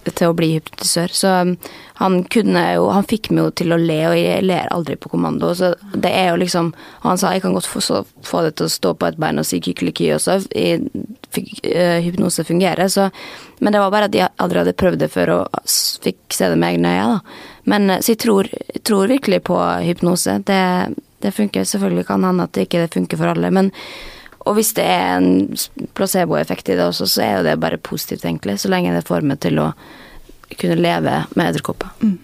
til 0.10 0.32
å 0.32 0.36
bli 0.38 0.56
hypnotisør. 0.56 1.14
Så 1.14 1.32
um, 1.46 1.52
han 2.02 2.24
kunne 2.34 2.64
jo 2.74 2.88
Han 2.90 3.06
fikk 3.06 3.30
meg 3.30 3.44
jo 3.44 3.52
til 3.62 3.76
å 3.76 3.78
le, 3.78 4.00
og 4.10 4.16
jeg 4.18 4.46
ler 4.48 4.72
aldri 4.74 4.98
på 4.98 5.12
kommando. 5.12 5.52
Så 5.58 5.74
det 5.94 6.10
er 6.10 6.32
jo 6.32 6.40
liksom 6.42 6.72
Og 6.74 7.08
han 7.12 7.22
sa 7.22 7.34
jeg 7.36 7.44
kan 7.46 7.54
godt 7.54 7.70
få, 7.70 7.84
så, 7.86 8.02
få 8.26 8.42
det 8.48 8.56
til 8.58 8.70
å 8.70 8.74
stå 8.74 8.96
på 8.98 9.12
et 9.12 9.20
bein 9.22 9.42
og 9.42 9.48
si 9.48 9.62
kykeliky 9.62 10.10
også. 10.16 10.40
Jeg 10.56 10.88
fikk 11.36 11.54
uh, 11.70 12.00
hypnose 12.02 12.46
fungere, 12.48 12.90
så 12.90 13.10
Men 13.60 13.76
det 13.76 13.84
var 13.84 13.94
bare 13.94 14.10
at 14.10 14.18
jeg 14.18 14.34
aldri 14.42 14.64
hadde 14.64 14.78
prøvd 14.82 15.04
det 15.04 15.12
før 15.14 15.36
og 15.36 15.72
fikk 16.02 16.34
se 16.34 16.50
det 16.50 16.58
med 16.58 16.74
egne 16.74 16.96
øyne, 16.96 17.20
da. 17.20 17.50
Men 17.70 17.92
eh, 17.94 18.00
så 18.02 18.16
jeg 18.16 18.24
tror, 18.24 18.48
tror 18.82 19.12
virkelig 19.12 19.44
på 19.46 19.58
hypnose. 19.86 20.40
Det, 20.48 20.64
det 21.22 21.32
funker. 21.36 21.68
Selvfølgelig 21.70 22.08
kan 22.08 22.26
hende 22.26 22.48
at 22.50 22.56
det 22.58 22.66
ikke 22.66 22.88
funker 22.96 23.22
for 23.22 23.36
alle, 23.36 23.52
men 23.54 23.70
og 24.46 24.58
hvis 24.58 24.74
det 24.78 24.86
er 24.86 25.20
en 25.20 25.58
placeboeffekt 25.98 26.72
i 26.72 26.78
det 26.78 26.86
også, 26.88 27.08
så 27.10 27.26
er 27.26 27.34
jo 27.36 27.48
det 27.50 27.60
bare 27.62 27.82
positivt, 27.82 28.26
egentlig. 28.26 28.58
Så 28.62 28.72
lenge 28.72 28.94
det 28.96 29.06
får 29.08 29.26
meg 29.28 29.42
til 29.44 29.62
å 29.62 29.72
kunne 30.60 30.80
leve 30.80 31.14
med 31.38 31.52
edderkopper. 31.52 31.92
Mm. 32.02 32.18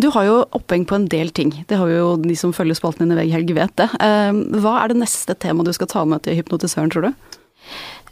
Du 0.00 0.08
har 0.14 0.26
jo 0.28 0.36
oppheng 0.56 0.86
på 0.88 0.96
en 0.96 1.08
del 1.10 1.32
ting. 1.34 1.52
Det 1.68 1.78
har 1.80 1.90
jo 1.90 2.14
de 2.22 2.36
som 2.38 2.54
følger 2.56 2.78
spalten 2.78 3.04
din 3.04 3.16
i 3.16 3.18
Vegg 3.18 3.34
Helg, 3.34 3.54
vet 3.56 3.74
det. 3.80 3.88
Ehm, 4.04 4.44
hva 4.62 4.78
er 4.80 4.92
det 4.92 5.00
neste 5.02 5.36
temaet 5.36 5.68
du 5.68 5.76
skal 5.76 5.90
ta 5.90 6.04
med 6.08 6.24
til 6.24 6.38
hypnotisøren, 6.38 6.92
tror 6.94 7.08
du? 7.08 7.30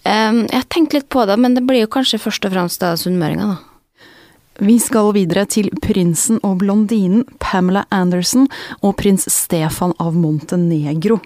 Um, 0.03 0.43
jeg 0.51 0.59
har 0.59 0.71
tenkt 0.75 0.97
litt 0.97 1.07
på 1.15 1.23
det, 1.31 1.37
men 1.39 1.55
det 1.55 1.63
blir 1.63 1.85
jo 1.85 1.93
kanskje 1.95 2.19
først 2.19 2.49
og 2.49 2.57
fremst 2.57 2.83
da 2.83 2.97
sunnmøringa, 2.99 3.53
da. 3.55 3.72
Vi 4.63 4.77
skal 4.79 5.09
videre 5.17 5.43
til 5.51 5.73
prinsen 5.83 6.37
og 6.47 6.61
blondinen 6.61 7.25
Pamela 7.43 7.81
Anderson 7.91 8.45
og 8.79 8.93
prins 9.01 9.27
Stefan 9.27 9.91
av 9.99 10.15
Montenegro. 10.15 11.17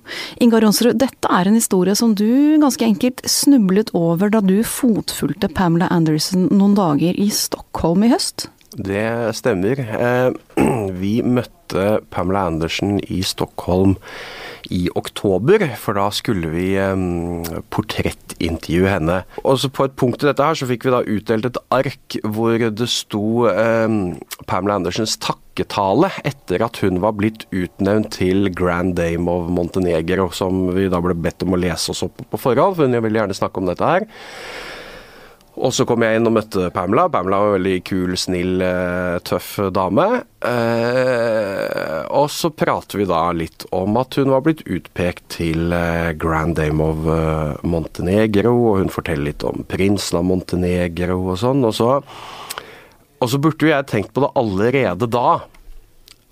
Ingar 0.41 0.65
Jonsrud, 0.65 0.97
dette 0.97 1.29
er 1.29 1.51
en 1.51 1.59
historie 1.59 1.93
som 1.99 2.15
du 2.17 2.57
ganske 2.63 2.87
enkelt 2.87 3.21
snublet 3.29 3.93
over 3.93 4.33
da 4.33 4.41
du 4.41 4.63
fotfulgte 4.65 5.51
Pamela 5.53 5.91
Anderson 5.93 6.49
noen 6.49 6.79
dager 6.79 7.13
i 7.21 7.29
Stockholm 7.29 8.07
i 8.07 8.13
høst? 8.15 8.49
Det 8.73 9.05
stemmer. 9.37 9.85
Eh, 9.85 10.33
vi 11.03 11.19
møtte 11.21 11.99
Pamela 12.09 12.47
Anderson 12.49 13.03
i 13.05 13.21
Stockholm 13.21 13.99
i 14.73 14.87
oktober, 14.99 15.63
for 15.81 15.99
da 15.99 16.09
skulle 16.15 16.51
vi 16.53 16.67
portrettintervjue 17.75 18.91
henne. 18.91 19.21
Og 19.45 19.61
så 19.63 19.71
På 19.77 19.85
et 19.87 19.97
punkt 19.99 20.23
i 20.25 20.29
dette 20.29 20.45
her 20.45 20.57
så 20.57 20.69
fikk 20.69 20.87
vi 20.87 20.95
da 20.95 21.03
utdelt 21.05 21.49
et 21.51 21.59
ark 21.75 22.17
hvor 22.25 22.59
det 22.59 22.89
sto 22.91 23.45
Pamela 24.47 24.79
Andersens 24.79 25.17
takketale 25.23 26.11
etter 26.27 26.65
at 26.65 26.81
hun 26.85 27.03
var 27.05 27.17
blitt 27.19 27.45
utnevnt 27.51 28.15
til 28.17 28.51
Grand 28.57 28.97
Dame 28.97 29.31
of 29.31 29.51
Montenegro, 29.53 30.31
som 30.33 30.71
vi 30.77 30.89
da 30.93 31.03
ble 31.05 31.17
bedt 31.19 31.45
om 31.47 31.57
å 31.57 31.61
lese 31.61 31.93
oss 31.93 32.05
opp 32.07 32.25
på 32.31 32.41
forhånd, 32.41 32.79
for 32.79 32.89
hun 32.89 32.97
ville 33.05 33.21
gjerne 33.21 33.37
snakke 33.37 33.63
om 33.63 33.69
dette 33.71 33.93
her. 33.93 34.09
Og 35.57 35.73
så 35.73 35.87
kom 35.89 36.03
jeg 36.05 36.19
inn 36.19 36.29
og 36.29 36.35
møtte 36.37 36.69
Pamela. 36.75 37.07
Pamela 37.09 37.39
var 37.41 37.55
en 37.55 37.57
veldig 37.57 37.77
kul, 37.89 38.13
snill, 38.21 38.61
eh, 38.61 39.17
tøff 39.25 39.55
dame. 39.73 40.05
Eh, 40.45 42.03
og 42.13 42.29
så 42.31 42.51
prater 42.53 43.01
vi 43.01 43.09
da 43.09 43.23
litt 43.33 43.65
om 43.73 43.97
at 43.97 44.19
hun 44.21 44.35
var 44.35 44.45
blitt 44.45 44.67
utpekt 44.69 45.25
til 45.39 45.73
eh, 45.73 46.13
Grand 46.21 46.59
Dame 46.61 46.85
of 46.85 47.65
Montenegro, 47.65 48.53
og 48.53 48.83
hun 48.83 48.93
forteller 48.93 49.31
litt 49.31 49.49
om 49.49 49.65
prinsen 49.65 50.21
av 50.21 50.29
Montenegro 50.29 51.23
og 51.25 51.41
sånn. 51.41 51.65
Og 51.65 51.73
så, 51.81 51.91
og 53.17 53.33
så 53.33 53.41
burde 53.41 53.65
jo 53.65 53.73
jeg 53.73 53.89
tenkt 53.89 54.13
på 54.13 54.27
det 54.27 54.35
allerede 54.37 55.09
da. 55.09 55.39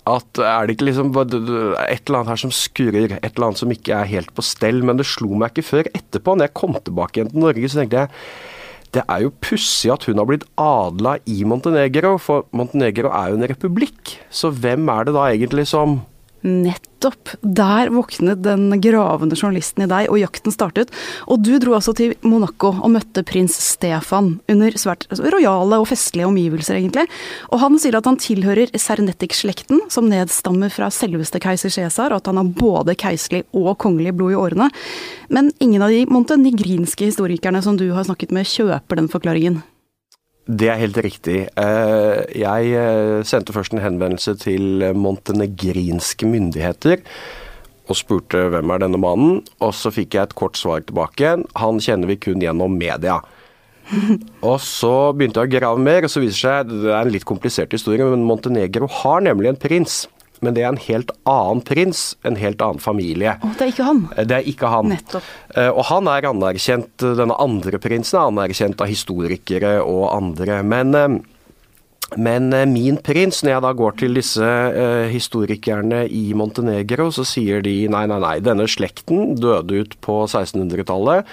At 0.05 0.37
er 0.37 0.67
det 0.67 0.75
ikke 0.75 0.91
liksom 0.91 1.15
et 1.17 1.33
eller 1.33 2.19
annet 2.19 2.35
her 2.35 2.43
som 2.45 2.53
skurrer, 2.53 3.15
et 3.17 3.31
eller 3.31 3.47
annet 3.47 3.63
som 3.63 3.73
ikke 3.73 4.03
er 4.03 4.11
helt 4.19 4.35
på 4.37 4.45
stell. 4.45 4.85
Men 4.85 5.01
det 5.01 5.09
slo 5.09 5.33
meg 5.33 5.55
ikke 5.55 5.71
før 5.71 5.89
etterpå, 5.97 6.37
når 6.37 6.51
jeg 6.51 6.61
kom 6.61 6.77
tilbake 6.77 7.17
igjen 7.17 7.33
til 7.33 7.41
Norge, 7.41 7.71
så 7.73 7.81
tenkte 7.81 8.05
jeg 8.05 8.53
det 8.95 9.03
er 9.11 9.25
jo 9.25 9.33
pussig 9.43 9.91
at 9.93 10.05
hun 10.07 10.21
har 10.21 10.27
blitt 10.29 10.45
adla 10.61 11.17
i 11.27 11.43
Montenegro, 11.47 12.15
for 12.21 12.47
Montenegro 12.55 13.11
er 13.11 13.31
jo 13.31 13.39
en 13.39 13.49
republikk. 13.51 14.15
Så 14.31 14.53
hvem 14.53 14.87
er 14.91 15.07
det 15.07 15.15
da 15.17 15.27
egentlig 15.29 15.67
som 15.71 15.99
Nettopp. 16.45 17.31
Der 17.41 17.89
våknet 17.93 18.43
den 18.45 18.69
gravende 18.81 19.37
journalisten 19.37 19.85
i 19.85 19.89
deg, 19.89 20.09
og 20.13 20.19
jakten 20.21 20.53
startet. 20.53 20.93
Og 21.25 21.41
du 21.41 21.55
dro 21.61 21.75
altså 21.77 21.95
til 21.97 22.13
Monaco 22.25 22.71
og 22.75 22.93
møtte 22.93 23.25
prins 23.25 23.57
Stefan 23.61 24.35
under 24.51 24.77
svært 24.79 25.07
rojale 25.17 25.81
og 25.81 25.89
festlige 25.89 26.29
omgivelser, 26.29 26.77
egentlig. 26.79 27.07
Og 27.49 27.61
han 27.65 27.77
sier 27.81 27.97
at 27.97 28.09
han 28.09 28.19
tilhører 28.21 28.73
Sernetic-slekten, 28.77 29.83
som 29.89 30.09
nedstammer 30.11 30.73
fra 30.73 30.91
selveste 30.93 31.41
keiser 31.43 31.73
Cæsar, 31.73 32.13
og 32.13 32.21
at 32.21 32.31
han 32.31 32.41
har 32.41 32.55
både 32.57 32.97
keiselig 32.99 33.45
og 33.51 33.73
kongelig 33.81 34.15
blod 34.17 34.35
i 34.35 34.41
årene. 34.45 34.71
Men 35.33 35.53
ingen 35.59 35.81
av 35.81 35.93
de 35.93 36.05
montenegrinske 36.09 37.09
historikerne 37.09 37.65
som 37.65 37.79
du 37.79 37.89
har 37.95 38.05
snakket 38.05 38.35
med, 38.35 38.45
kjøper 38.49 39.01
den 39.01 39.09
forklaringen. 39.11 39.63
Det 40.45 40.67
er 40.69 40.77
helt 40.77 40.97
riktig. 41.01 41.39
Eh, 41.57 42.19
jeg 42.37 42.75
eh, 42.77 43.23
sendte 43.25 43.53
først 43.55 43.73
en 43.73 43.81
henvendelse 43.81 44.35
til 44.43 44.91
montenegrinske 44.93 46.29
myndigheter 46.29 47.01
og 47.89 47.97
spurte 47.97 48.47
hvem 48.53 48.73
er 48.73 48.81
denne 48.81 48.99
mannen, 49.01 49.39
og 49.61 49.73
så 49.77 49.91
fikk 49.93 50.17
jeg 50.17 50.29
et 50.29 50.37
kort 50.37 50.57
svar 50.57 50.81
tilbake. 50.85 51.35
Han 51.61 51.81
kjenner 51.81 52.09
vi 52.09 52.17
kun 52.21 52.41
gjennom 52.41 52.77
media. 52.77 53.19
og 54.49 54.57
så 54.61 55.13
begynte 55.13 55.41
jeg 55.41 55.51
å 55.51 55.55
grave 55.59 55.81
mer, 55.85 56.05
og 56.05 56.13
så 56.13 56.21
viser 56.23 56.33
det 56.33 56.41
seg 56.41 56.85
det 56.85 56.93
er 56.93 56.99
en 57.01 57.13
litt 57.13 57.27
komplisert 57.29 57.73
historie, 57.73 58.05
men 58.09 58.25
Montenegro 58.25 58.89
har 59.01 59.25
nemlig 59.25 59.51
en 59.51 59.61
prins 59.61 60.03
men 60.41 60.55
det 60.57 60.63
er 60.65 60.71
en 60.73 60.81
helt 60.87 61.11
annen 61.29 61.61
prins, 61.65 62.15
en 62.27 62.35
helt 62.39 62.61
annen 62.65 62.81
familie. 62.83 63.37
Oh, 63.43 63.53
det 63.55 63.67
er 63.67 63.71
ikke 63.75 63.85
han. 63.87 64.01
Det 64.17 64.39
er 64.39 64.49
ikke 64.51 64.71
han. 64.73 64.89
Nettopp. 64.95 65.29
Eh, 65.55 65.69
Og 65.71 65.85
han 65.91 66.07
er 66.11 66.27
anerkjent, 66.31 66.97
denne 67.21 67.37
andre 67.39 67.79
prinsen 67.79 68.19
er 68.19 68.27
anerkjent 68.33 68.81
av 68.83 68.91
historikere 68.91 69.77
og 69.83 70.09
andre. 70.15 70.59
Men, 70.63 70.93
eh, 70.95 71.15
men 72.21 72.51
eh, 72.53 72.67
min 72.69 72.99
prins, 73.01 73.39
når 73.43 73.55
jeg 73.55 73.63
da 73.65 73.71
går 73.79 73.95
til 73.97 74.13
disse 74.19 74.45
eh, 74.45 75.07
historikerne 75.09 76.03
i 76.05 76.27
Montenegro, 76.37 77.07
så 77.15 77.25
sier 77.25 77.63
de 77.65 77.73
nei, 77.91 78.03
nei, 78.11 78.19
nei, 78.21 78.35
denne 78.45 78.67
slekten 78.69 79.33
døde 79.41 79.81
ut 79.81 79.97
på 80.05 80.19
1600-tallet, 80.27 81.25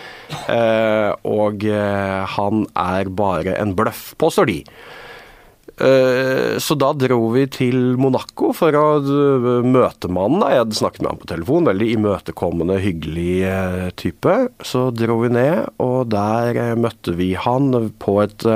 eh, 0.49 1.11
og 1.29 1.67
eh, 1.69 2.25
han 2.39 2.65
er 2.73 3.13
bare 3.13 3.59
en 3.61 3.77
bløff, 3.79 4.15
påstår 4.23 4.49
de. 4.49 4.59
Eh, 5.81 6.59
Så 6.61 6.77
da 6.79 6.93
dro 6.93 7.31
vi 7.33 7.47
til 7.51 7.97
Monaco 8.01 8.53
for 8.57 8.77
å 8.77 8.85
eh, 9.01 9.65
møte 9.65 10.11
mannen. 10.13 10.45
Jeg 10.51 10.63
hadde 10.65 10.79
snakket 10.79 11.03
med 11.03 11.11
ham 11.15 11.23
på 11.23 11.31
telefon, 11.33 11.69
veldig 11.71 11.89
imøtekommende, 11.97 12.77
hyggelig 12.83 13.33
eh, 13.49 13.89
type. 13.97 14.37
Så 14.67 14.91
dro 14.97 15.21
vi 15.25 15.33
ned, 15.33 15.73
og 15.83 16.13
der 16.13 16.77
møtte 16.81 17.17
vi 17.19 17.33
han 17.39 17.73
på 18.03 18.21
et 18.27 18.47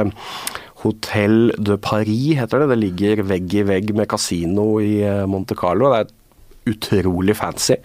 Hotell 0.84 1.50
de 1.56 1.78
Paris, 1.80 2.36
heter 2.38 2.62
det. 2.62 2.68
Det 2.74 2.78
ligger 2.82 3.24
vegg 3.26 3.54
i 3.56 3.64
vegg 3.66 3.94
med 3.96 4.10
kasino 4.12 4.76
i 4.84 5.00
Monte 5.26 5.56
Carlo. 5.58 5.88
Det 5.90 6.04
er 6.04 6.74
utrolig 6.76 7.34
fancy. 7.38 7.80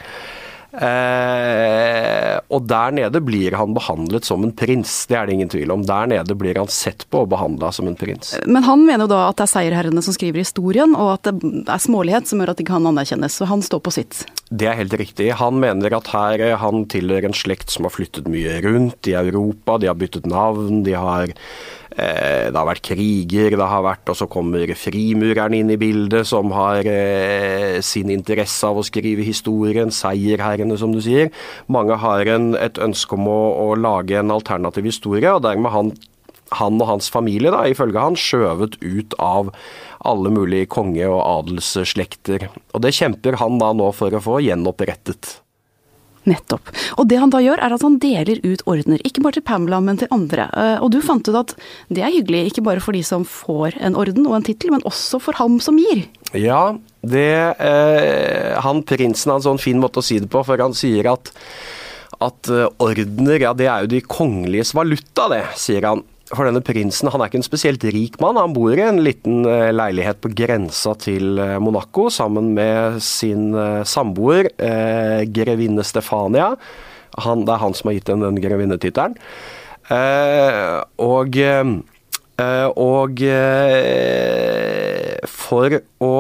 Eh, 0.72 2.38
og 2.48 2.64
der 2.70 2.94
nede 2.96 3.20
blir 3.24 3.58
han 3.60 3.74
behandlet 3.76 4.28
som 4.28 4.46
en 4.46 4.54
prins, 4.56 4.94
det 5.10 5.18
er 5.20 5.28
det 5.28 5.36
ingen 5.36 5.52
tvil 5.52 5.74
om. 5.74 5.84
Der 5.88 6.08
nede 6.08 6.38
blir 6.38 6.60
han 6.62 6.72
sett 6.72 7.04
på 7.12 7.26
og 7.26 7.32
behandla 7.34 7.74
som 7.76 7.90
en 7.92 7.98
prins. 8.00 8.34
Men 8.48 8.64
han 8.68 8.86
mener 8.88 9.06
jo 9.06 9.12
da 9.12 9.26
at 9.30 9.40
det 9.42 9.48
er 9.48 9.54
seierherrene 9.56 10.04
som 10.06 10.16
skriver 10.16 10.44
historien, 10.44 10.96
og 10.96 11.18
at 11.18 11.32
det 11.32 11.66
er 11.68 11.84
smålighet 11.84 12.32
som 12.32 12.42
gjør 12.42 12.54
at 12.54 12.64
ikke 12.64 12.78
han 12.78 12.88
anerkjennes. 12.94 13.36
Så 13.36 13.50
han 13.52 13.66
står 13.66 13.84
på 13.84 13.96
sitt. 13.98 14.24
Det 14.52 14.68
er 14.68 14.80
helt 14.80 14.96
riktig. 15.00 15.32
Han 15.40 15.60
mener 15.64 15.98
at 16.00 16.12
her 16.16 16.46
eh, 16.48 16.58
han 16.62 16.88
tilhører 16.92 17.30
en 17.32 17.38
slekt 17.38 17.74
som 17.74 17.88
har 17.88 17.96
flyttet 17.96 18.32
mye 18.32 18.62
rundt 18.64 19.12
i 19.12 19.18
Europa. 19.20 19.80
De 19.82 19.92
har 19.92 20.00
byttet 20.00 20.30
navn, 20.30 20.84
de 20.88 20.96
har 20.96 21.36
Det 21.92 22.56
har 22.56 22.68
vært 22.68 22.86
kriger, 22.86 23.58
det 23.60 23.68
har 23.68 23.82
vært 23.84 24.10
Og 24.14 24.16
så 24.16 24.28
kommer 24.32 24.70
frimureren 24.80 25.56
inn 25.58 25.74
i 25.74 25.80
bildet, 25.80 26.28
som 26.30 26.54
har 26.56 26.88
eh, 26.88 27.82
sin 27.84 28.12
interesse 28.14 28.68
av 28.68 28.80
å 28.80 28.86
skrive 28.88 29.26
historien. 29.28 29.92
Seierherrene, 29.92 30.78
som 30.80 30.96
du 30.96 31.02
sier. 31.04 31.34
Mange 31.72 32.00
har 32.00 32.32
en, 32.32 32.54
et 32.56 32.80
ønske 32.82 33.18
om 33.18 33.28
å, 33.28 33.42
å 33.66 33.68
lage 33.76 34.20
en 34.20 34.32
alternativ 34.32 34.88
historie, 34.88 35.28
og 35.32 35.44
dermed 35.48 35.76
han 35.76 35.94
han 36.60 36.82
og 36.82 36.90
hans 36.90 37.08
familie, 37.12 37.52
da, 37.54 37.64
ifølge 37.70 38.02
han, 38.02 38.18
skjøvet 38.20 38.78
ut 38.82 39.16
av 39.24 39.54
alle 40.08 40.32
mulige 40.34 40.70
konge- 40.72 41.08
og 41.10 41.22
adelsslekter. 41.22 42.50
Og 42.76 42.84
det 42.84 42.96
kjemper 42.98 43.40
han 43.42 43.60
da 43.62 43.72
nå 43.78 43.92
for 43.96 44.14
å 44.14 44.24
få 44.24 44.42
gjenopprettet. 44.44 45.38
Nettopp. 46.30 46.70
Og 47.02 47.08
det 47.10 47.18
han 47.18 47.32
da 47.34 47.40
gjør, 47.42 47.58
er 47.66 47.74
at 47.74 47.82
han 47.86 47.98
deler 48.02 48.42
ut 48.46 48.62
ordener. 48.70 49.02
Ikke 49.08 49.24
bare 49.26 49.40
til 49.40 49.46
Pamela, 49.48 49.80
men 49.82 49.98
til 49.98 50.12
andre. 50.14 50.48
Eh, 50.54 50.78
Og 50.84 50.92
du 50.94 51.00
fant 51.02 51.26
ut 51.28 51.36
at 51.40 51.56
det 51.90 52.04
er 52.06 52.14
hyggelig, 52.14 52.52
ikke 52.52 52.64
bare 52.68 52.84
for 52.84 52.94
de 52.94 53.02
som 53.04 53.26
får 53.26 53.80
en 53.82 53.98
orden 53.98 54.28
og 54.28 54.36
en 54.38 54.46
tittel, 54.46 54.72
men 54.72 54.86
også 54.86 55.20
for 55.22 55.34
ham 55.42 55.60
som 55.60 55.80
gir. 55.82 56.06
Ja, 56.38 56.78
det 57.02 57.58
eh, 57.60 58.60
Han 58.62 58.84
prinsen 58.84 59.32
har 59.32 59.42
en 59.42 59.48
sånn 59.50 59.62
fin 59.62 59.82
måte 59.82 60.00
å 60.00 60.06
si 60.06 60.20
det 60.22 60.30
på, 60.30 60.44
for 60.46 60.62
han 60.62 60.78
sier 60.78 61.10
at 61.12 61.34
at 62.22 62.50
eh, 62.54 62.68
ordener, 62.78 63.40
ja 63.42 63.52
det 63.58 63.66
er 63.66 63.82
jo 63.82 63.90
de 63.96 64.02
kongeliges 64.06 64.76
valuta, 64.78 65.26
det, 65.32 65.42
sier 65.58 65.88
han. 65.90 66.04
For 66.32 66.48
denne 66.48 66.62
prinsen 66.64 67.10
han 67.12 67.22
er 67.22 67.30
ikke 67.30 67.42
en 67.42 67.46
spesielt 67.46 67.84
rik 67.92 68.16
mann. 68.24 68.40
Han 68.40 68.56
bor 68.56 68.72
i 68.72 68.86
en 68.86 69.02
liten 69.04 69.44
eh, 69.50 69.72
leilighet 69.76 70.22
på 70.24 70.32
grensa 70.36 70.94
til 71.02 71.40
eh, 71.42 71.58
Monaco 71.60 72.08
sammen 72.14 72.54
med 72.56 73.02
sin 73.04 73.52
eh, 73.52 73.82
samboer, 73.88 74.52
eh, 74.56 75.26
grevinne 75.28 75.84
Stefania. 75.88 76.54
Han, 77.26 77.44
det 77.48 77.56
er 77.56 77.64
han 77.66 77.76
som 77.76 77.92
har 77.92 77.98
gitt 77.98 78.14
henne 78.14 78.30
den 78.30 78.44
grevinnetittelen. 78.44 79.18
Eh, 79.92 80.78
og 81.04 81.36
eh, 81.42 81.74
og 82.42 83.20
for 85.30 85.76
å 86.02 86.14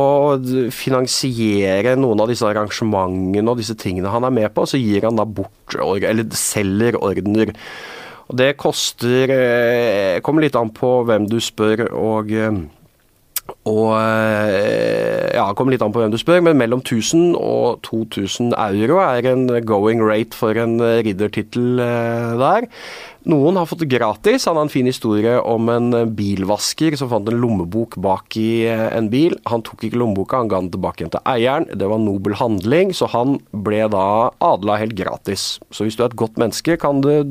finansiere 0.75 1.95
noen 1.97 2.21
av 2.21 2.29
disse 2.29 2.45
arrangementene 2.45 3.49
og 3.49 3.57
disse 3.57 3.73
tingene 3.79 4.11
han 4.13 4.27
er 4.27 4.35
med 4.35 4.51
på, 4.53 4.67
så 4.69 4.77
gir 4.77 5.07
han 5.07 5.17
da 5.17 5.25
bort, 5.25 5.73
eller 5.73 6.27
selger 6.37 6.99
ordener. 7.01 7.55
Og 8.31 8.37
det 8.39 8.53
koster 8.59 9.31
eh, 9.35 10.21
Kommer 10.23 10.47
litt 10.47 10.59
an 10.59 10.71
på 10.73 11.01
hvem 11.07 11.27
du 11.29 11.41
spør 11.43 11.89
og 11.91 12.31
eh, 12.35 12.61
og 13.67 13.89
eh, 13.97 15.33
ja, 15.35 15.43
kommer 15.57 15.73
litt 15.73 15.81
an 15.83 15.91
på 15.91 15.99
hvem 15.99 16.13
du 16.13 16.15
spør, 16.21 16.39
men 16.45 16.55
mellom 16.55 16.79
1000 16.79 17.33
og 17.35 17.81
2000 17.83 18.53
euro 18.55 19.01
er 19.03 19.27
en 19.27 19.43
going 19.67 19.99
rate 20.05 20.37
for 20.37 20.55
en 20.55 20.77
riddertittel 20.79 21.81
der. 22.39 22.69
Noen 23.27 23.59
har 23.59 23.67
fått 23.67 23.83
det 23.83 23.89
gratis. 23.91 24.47
Han 24.47 24.55
har 24.55 24.69
en 24.69 24.71
fin 24.71 24.87
historie 24.87 25.35
om 25.35 25.67
en 25.73 25.91
bilvasker 26.15 26.95
som 27.01 27.11
fant 27.11 27.27
en 27.27 27.41
lommebok 27.43 27.99
bak 28.01 28.39
i 28.39 28.63
en 28.71 29.11
bil. 29.11 29.35
Han 29.51 29.65
tok 29.67 29.83
ikke 29.89 29.99
lommeboka, 29.99 30.39
han 30.45 30.49
ga 30.53 30.63
den 30.63 30.71
tilbake 30.77 31.03
igjen 31.03 31.15
til 31.17 31.27
eieren. 31.35 31.67
Det 31.75 31.91
var 31.91 31.99
en 31.99 32.07
nobel 32.07 32.39
handling, 32.39 32.95
så 32.95 33.11
han 33.11 33.41
ble 33.51 33.83
da 33.91 34.07
adla 34.47 34.79
helt 34.79 34.95
gratis. 34.95 35.57
Så 35.75 35.89
hvis 35.89 35.99
du 35.99 36.05
er 36.05 36.13
et 36.13 36.21
godt 36.23 36.39
menneske, 36.39 36.79
kan 36.79 37.03
det 37.03 37.25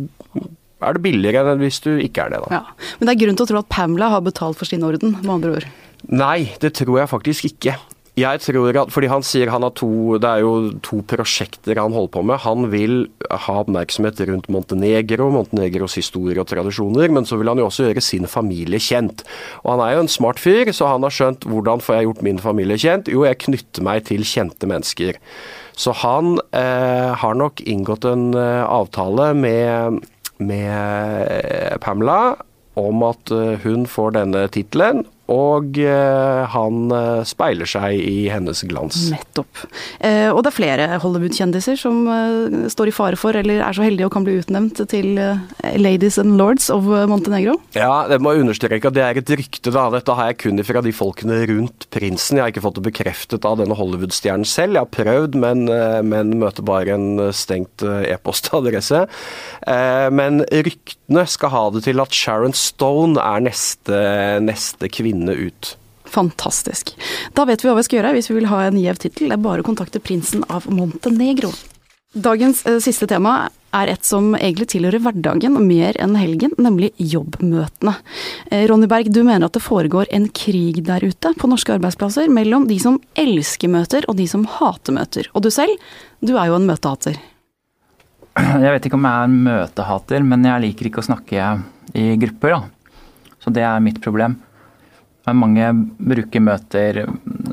er 0.81 0.97
det 0.97 1.05
billigere 1.05 1.55
enn 1.55 1.63
hvis 1.63 1.83
du 1.85 1.93
ikke 2.01 2.27
er 2.27 2.35
det, 2.35 2.43
da. 2.47 2.61
Ja. 2.61 2.91
Men 2.99 3.09
det 3.09 3.15
er 3.15 3.23
grunn 3.27 3.39
til 3.39 3.47
å 3.47 3.53
tro 3.53 3.63
at 3.63 3.71
Pamela 3.73 4.11
har 4.15 4.25
betalt 4.27 4.59
for 4.61 4.69
sin 4.69 4.85
orden, 4.87 5.17
med 5.21 5.33
andre 5.39 5.57
ord. 5.61 5.71
Nei, 6.09 6.51
det 6.63 6.75
tror 6.81 7.03
jeg 7.03 7.13
faktisk 7.13 7.51
ikke. 7.53 7.77
Jeg 8.19 8.41
tror 8.43 8.77
at, 8.77 8.91
fordi 8.93 9.09
Han 9.11 9.23
sier 9.25 9.51
han 9.53 9.63
har 9.65 9.73
to 9.79 10.19
det 10.21 10.29
er 10.29 10.43
jo 10.43 10.53
to 10.85 10.99
prosjekter 11.09 11.79
han 11.79 11.95
holder 11.95 12.13
på 12.17 12.25
med. 12.27 12.43
Han 12.43 12.67
vil 12.73 12.97
ha 13.31 13.55
oppmerksomhet 13.63 14.21
rundt 14.29 14.51
Montenegro, 14.53 15.31
Montenegros 15.33 15.97
historie 15.99 16.41
og 16.43 16.49
tradisjoner, 16.51 17.13
men 17.15 17.25
så 17.29 17.39
vil 17.41 17.49
han 17.53 17.61
jo 17.63 17.69
også 17.69 17.87
gjøre 17.87 18.05
sin 18.05 18.27
familie 18.31 18.83
kjent. 18.83 19.25
Og 19.63 19.73
Han 19.73 19.85
er 19.87 19.95
jo 19.95 20.05
en 20.05 20.13
smart 20.13 20.43
fyr, 20.43 20.73
så 20.75 20.91
han 20.91 21.07
har 21.07 21.15
skjønt 21.15 21.47
hvordan 21.49 21.81
får 21.85 22.01
jeg 22.01 22.11
gjort 22.11 22.23
min 22.27 22.43
familie 22.43 22.79
kjent? 22.81 23.09
Jo, 23.09 23.25
jeg 23.25 23.41
knytter 23.47 23.87
meg 23.87 24.05
til 24.11 24.27
kjente 24.27 24.69
mennesker. 24.69 25.21
Så 25.81 25.95
han 26.03 26.37
eh, 26.53 27.13
har 27.17 27.39
nok 27.39 27.63
inngått 27.65 28.05
en 28.05 28.35
eh, 28.37 28.65
avtale 28.67 29.31
med, 29.39 30.03
med 30.41 31.29
eh, 31.31 31.77
Pamela 31.83 32.37
om 32.81 33.05
at 33.07 33.33
eh, 33.35 33.57
hun 33.65 33.87
får 33.91 34.17
denne 34.17 34.47
tittelen, 34.53 35.05
og 35.31 35.79
eh, 35.79 36.41
han 36.51 36.91
eh, 36.95 37.23
speiler 37.29 37.69
seg 37.69 38.01
i 38.03 38.27
hennes 38.33 38.65
glans. 38.67 38.99
Nettopp. 39.13 39.63
Eh, 40.03 40.27
og 40.33 40.43
det 40.43 40.51
er 40.51 40.57
flere 40.57 40.89
Hollywood-kjendiser 41.03 41.79
som 41.79 42.03
står 42.73 42.91
i 42.91 42.95
fare 42.95 43.19
for, 43.21 43.37
eller 43.39 43.63
er 43.63 43.77
så 43.77 43.85
heldige 43.87 44.09
og 44.09 44.15
kan 44.15 44.27
bli 44.27 44.39
utnevnt 44.41 44.81
til 44.91 45.21
Ladies 45.79 46.19
and 46.19 46.35
Lords 46.41 46.67
of 46.73 46.89
Montenegro. 47.11 47.57
Ja, 47.77 48.09
det 48.11 48.19
må 48.23 48.35
jeg 48.35 48.45
understreke 48.45 48.91
at 48.91 48.97
det 48.97 49.05
er 49.07 49.21
et 49.21 49.33
rykte, 49.39 49.71
da. 49.75 49.87
Dette 49.95 50.17
har 50.19 50.33
jeg 50.33 50.41
kun 50.43 50.65
fra 50.67 50.83
de 50.85 50.95
folkene 50.97 51.39
rundt 51.51 51.87
prinsen. 51.95 52.41
Jeg 52.41 52.45
har 52.45 52.55
ikke 52.55 52.65
fått 52.65 52.81
det 52.81 52.87
bekreftet 52.89 53.47
av 53.47 53.61
denne 53.61 53.79
Hollywood-stjernen 53.79 54.49
selv. 54.49 54.79
Jeg 54.79 54.83
har 54.83 54.93
prøvd, 54.97 55.39
men, 55.41 55.67
men 56.11 56.35
møter 56.43 56.67
bare 56.67 56.97
en 56.97 57.31
stengt 57.37 57.85
e-postadresse. 57.85 59.05
Men 60.17 60.43
ryktene 60.51 61.27
skal 61.31 61.55
ha 61.55 61.65
det 61.75 61.85
til 61.87 62.03
at 62.03 62.17
Sharon 62.17 62.57
Stone 62.57 63.21
er 63.21 63.45
neste, 63.47 64.01
neste 64.43 64.91
kvinne 64.91 65.20
ut. 65.29 65.77
Fantastisk. 66.11 66.95
Da 67.37 67.45
vet 67.47 67.63
vi 67.63 67.69
hva 67.69 67.77
vi 67.79 67.85
skal 67.87 68.01
gjøre 68.01 68.15
hvis 68.17 68.31
vi 68.31 68.39
vil 68.41 68.49
ha 68.51 68.65
en 68.67 68.79
gjev 68.81 68.99
tittel. 68.99 69.29
Det 69.31 69.37
er 69.37 69.45
bare 69.45 69.63
å 69.63 69.67
kontakte 69.67 70.03
prinsen 70.03 70.43
av 70.51 70.67
Montenegro. 70.73 71.53
Dagens 72.11 72.65
eh, 72.67 72.81
siste 72.83 73.07
tema 73.07 73.45
er 73.71 73.93
et 73.93 74.03
som 74.03 74.33
egentlig 74.35 74.67
tilhører 74.73 74.99
hverdagen 75.05 75.55
mer 75.63 75.95
enn 76.03 76.17
helgen, 76.19 76.57
nemlig 76.59 76.89
jobbmøtene. 76.99 77.93
Eh, 78.51 78.65
Ronny 78.67 78.89
Berg, 78.91 79.13
du 79.15 79.21
mener 79.23 79.47
at 79.47 79.55
det 79.55 79.63
foregår 79.63 80.11
en 80.11 80.27
krig 80.35 80.81
der 80.89 81.07
ute 81.07 81.31
på 81.39 81.51
norske 81.51 81.77
arbeidsplasser 81.77 82.33
mellom 82.35 82.67
de 82.67 82.81
som 82.83 82.99
elsker 83.15 83.71
møter 83.71 84.09
og 84.11 84.19
de 84.19 84.27
som 84.27 84.43
hater 84.59 84.97
møter. 84.99 85.31
Og 85.39 85.47
du 85.47 85.53
selv, 85.55 85.79
du 86.19 86.35
er 86.35 86.51
jo 86.51 86.59
en 86.59 86.67
møtehater. 86.67 87.23
Jeg 88.41 88.75
vet 88.75 88.87
ikke 88.87 88.99
om 88.99 89.07
jeg 89.07 89.21
er 89.21 89.31
en 89.31 89.41
møtehater, 89.47 90.27
men 90.27 90.51
jeg 90.51 90.65
liker 90.67 90.91
ikke 90.91 91.03
å 91.05 91.09
snakke 91.13 91.49
i 91.95 92.11
grupper. 92.19 92.57
Da. 92.57 92.97
Så 93.45 93.55
det 93.55 93.63
er 93.67 93.83
mitt 93.87 94.03
problem. 94.03 94.41
Mange 95.37 95.71
bruker 95.99 96.43
møter 96.45 97.05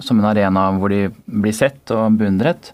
som 0.04 0.20
en 0.20 0.30
arena 0.30 0.68
hvor 0.78 0.94
de 0.94 1.08
blir 1.26 1.56
sett 1.56 1.94
og 1.96 2.18
beundret 2.20 2.74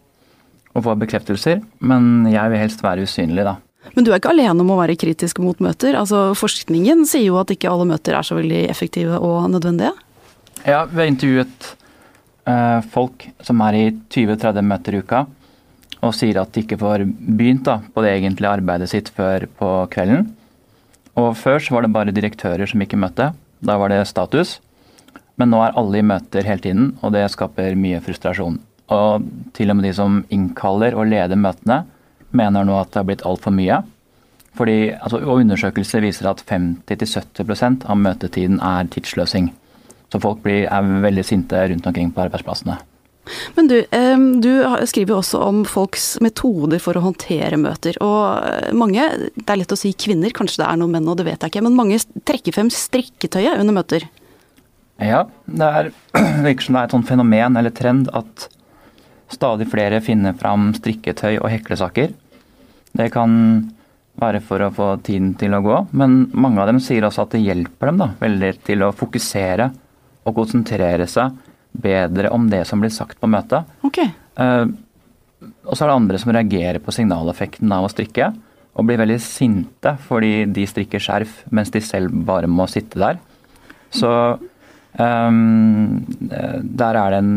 og 0.73 0.85
får 0.87 0.97
bekreftelser, 1.03 1.61
men 1.85 2.25
jeg 2.31 2.49
vil 2.49 2.61
helst 2.63 2.81
være 2.83 3.05
usynlig, 3.05 3.45
da. 3.45 3.59
Men 3.93 4.05
du 4.05 4.09
er 4.11 4.17
ikke 4.17 4.31
alene 4.31 4.63
om 4.63 4.71
å 4.73 4.79
være 4.79 4.95
kritisk 4.97 5.41
mot 5.43 5.59
møter. 5.61 5.97
Altså, 5.99 6.31
forskningen 6.37 7.03
sier 7.09 7.27
jo 7.27 7.37
at 7.41 7.51
ikke 7.53 7.69
alle 7.69 7.85
møter 7.91 8.15
er 8.17 8.25
så 8.25 8.37
veldig 8.39 8.63
effektive 8.71 9.19
og 9.21 9.51
nødvendige. 9.53 9.91
Ja, 10.63 10.85
vi 10.87 11.01
har 11.01 11.11
intervjuet 11.11 11.69
eh, 12.49 12.79
folk 12.93 13.27
som 13.43 13.61
er 13.67 13.77
i 13.77 13.85
20-30 14.15 14.69
møter 14.69 14.95
i 14.95 15.03
uka, 15.03 15.25
og 16.03 16.15
sier 16.15 16.39
at 16.41 16.55
de 16.55 16.63
ikke 16.63 16.79
får 16.79 17.05
begynt 17.05 17.67
da, 17.67 17.77
på 17.93 18.03
det 18.03 18.15
egentlige 18.15 18.55
arbeidet 18.57 18.89
sitt 18.91 19.11
før 19.13 19.45
på 19.59 19.71
kvelden. 19.93 20.31
Og 21.19 21.35
før 21.37 21.61
så 21.61 21.75
var 21.75 21.85
det 21.85 21.93
bare 21.93 22.15
direktører 22.15 22.65
som 22.69 22.81
ikke 22.81 22.99
møtte. 22.99 23.29
Da 23.63 23.77
var 23.79 23.93
det 23.93 24.01
status. 24.09 24.57
Men 25.41 25.49
nå 25.49 25.63
er 25.65 25.75
alle 25.79 25.99
i 25.99 26.05
møter 26.05 26.45
hele 26.45 26.61
tiden, 26.61 26.91
og 27.01 27.15
det 27.15 27.25
skaper 27.33 27.77
mye 27.79 28.01
frustrasjon. 28.05 28.59
Og 28.93 29.25
til 29.57 29.71
og 29.71 29.79
med 29.79 29.87
de 29.87 29.95
som 29.97 30.21
innkaller 30.33 30.97
og 30.97 31.09
leder 31.09 31.39
møtene, 31.39 31.83
mener 32.33 32.65
nå 32.67 32.77
at 32.77 32.93
det 32.93 33.01
har 33.01 33.09
blitt 33.09 33.25
altfor 33.25 33.53
mye. 33.55 33.81
Fordi, 34.57 34.93
altså, 34.93 35.19
og 35.23 35.41
Undersøkelser 35.41 36.03
viser 36.05 36.29
at 36.29 36.43
50-70% 36.45 37.87
av 37.89 37.97
møtetiden 37.97 38.59
er 38.61 38.89
tidsløsing. 38.93 39.49
Så 40.13 40.21
folk 40.21 40.43
blir, 40.43 40.67
er 40.69 40.97
veldig 41.07 41.25
sinte 41.25 41.61
rundt 41.71 41.87
omkring 41.89 42.11
på 42.13 42.21
arbeidsplassene. 42.27 42.77
Men 43.55 43.69
du, 43.71 43.77
du 44.43 44.49
skriver 44.89 45.13
jo 45.13 45.19
også 45.21 45.39
om 45.45 45.61
folks 45.65 46.17
metoder 46.21 46.81
for 46.83 46.99
å 46.99 47.05
håndtere 47.05 47.57
møter. 47.57 47.97
Og 48.03 48.43
eh, 48.43 48.73
mange, 48.77 49.07
det 49.33 49.47
er 49.47 49.61
lett 49.61 49.73
å 49.73 49.79
si 49.79 49.93
kvinner, 49.95 50.33
kanskje 50.35 50.61
det 50.61 50.67
er 50.67 50.81
noen 50.81 50.97
menn 50.97 51.07
og 51.09 51.17
det 51.17 51.29
vet 51.29 51.39
jeg 51.39 51.53
ikke, 51.53 51.63
men 51.65 51.77
mange 51.79 52.01
trekker 52.27 52.55
frem 52.55 52.69
strikketøyet 52.73 53.61
under 53.63 53.79
møter. 53.79 54.05
Ja, 55.03 55.23
det 55.45 55.69
er, 55.79 55.91
virker 56.47 56.65
som 56.65 56.77
det 56.77 56.81
er 56.81 56.89
et 56.89 56.95
sånt 56.95 57.09
fenomen 57.09 57.59
eller 57.59 57.73
trend 57.75 58.09
at 58.15 58.47
stadig 59.33 59.67
flere 59.71 60.01
finner 60.05 60.35
fram 60.37 60.71
strikketøy 60.77 61.37
og 61.39 61.49
heklesaker. 61.51 62.13
Det 62.93 63.09
kan 63.13 63.33
være 64.21 64.43
for 64.45 64.61
å 64.61 64.73
få 64.73 64.89
tiden 65.05 65.33
til 65.39 65.55
å 65.57 65.63
gå, 65.65 65.79
men 65.97 66.27
mange 66.37 66.61
av 66.61 66.69
dem 66.69 66.81
sier 66.83 67.05
også 67.07 67.25
at 67.25 67.33
det 67.33 67.41
hjelper 67.41 67.89
dem 67.89 68.01
da, 68.03 68.11
veldig 68.19 68.51
til 68.67 68.85
å 68.85 68.93
fokusere 68.93 69.71
og 70.23 70.37
konsentrere 70.37 71.07
seg 71.09 71.33
bedre 71.73 72.29
om 72.33 72.45
det 72.51 72.61
som 72.69 72.81
blir 72.81 72.93
sagt 72.93 73.17
på 73.19 73.29
møtet. 73.31 73.65
Okay. 73.87 74.11
Uh, 74.37 74.69
og 75.65 75.73
så 75.73 75.83
er 75.83 75.89
det 75.89 75.97
andre 75.97 76.19
som 76.21 76.31
reagerer 76.35 76.79
på 76.83 76.93
signaleffekten 76.93 77.73
av 77.73 77.87
å 77.87 77.91
strikke, 77.91 78.29
og 78.73 78.87
blir 78.87 79.01
veldig 79.01 79.19
sinte 79.21 79.95
fordi 80.07 80.45
de 80.49 80.63
strikker 80.69 81.01
skjerf 81.01 81.43
mens 81.53 81.69
de 81.73 81.81
selv 81.83 82.13
bare 82.25 82.49
må 82.49 82.65
sitte 82.69 83.01
der. 83.01 83.19
Så 83.93 84.09
um, 84.99 86.03
der 86.21 86.99
er 86.99 87.13
det 87.13 87.21
en, 87.21 87.31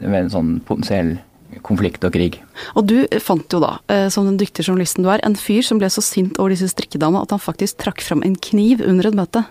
en 0.00 0.30
sånn 0.32 0.52
potensiell 0.68 1.16
konflikt 1.64 2.04
og 2.06 2.14
krig. 2.14 2.38
Og 2.76 2.86
du 2.88 2.96
fant 3.24 3.46
jo 3.52 3.60
da, 3.62 3.78
eh, 3.90 4.08
som 4.12 4.26
den 4.28 4.38
dyktige 4.40 4.68
journalisten 4.68 5.04
du 5.04 5.10
er, 5.12 5.22
en 5.24 5.36
fyr 5.38 5.64
som 5.64 5.80
ble 5.80 5.88
så 5.90 6.04
sint 6.04 6.38
over 6.38 6.52
disse 6.54 6.68
strikkedamene 6.72 7.24
at 7.24 7.32
han 7.34 7.42
faktisk 7.42 7.80
trakk 7.82 8.04
fram 8.04 8.22
en 8.26 8.36
kniv 8.36 8.82
under 8.84 9.08
et 9.08 9.16
møte. 9.16 9.44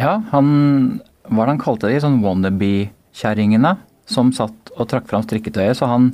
Ja, 0.00 0.20
han 0.32 1.00
Hva 1.24 1.38
var 1.38 1.46
det 1.46 1.52
han 1.54 1.62
kalte 1.62 1.88
de? 1.88 1.98
Sånn 2.02 2.20
wannabe-kjerringene 2.20 3.78
som 4.04 4.32
satt 4.36 4.72
og 4.76 4.88
trakk 4.90 5.06
fram 5.08 5.22
strikketøyet. 5.24 5.78
Så 5.78 5.88
han 5.88 6.10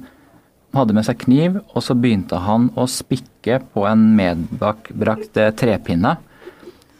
hadde 0.76 0.94
med 0.94 1.02
seg 1.02 1.18
kniv, 1.24 1.56
og 1.74 1.82
så 1.82 1.96
begynte 1.98 2.38
han 2.38 2.68
å 2.78 2.86
spikke 2.86 3.58
på 3.74 3.86
en 3.90 4.04
medbrakt 4.14 5.40
trepinne. 5.58 6.14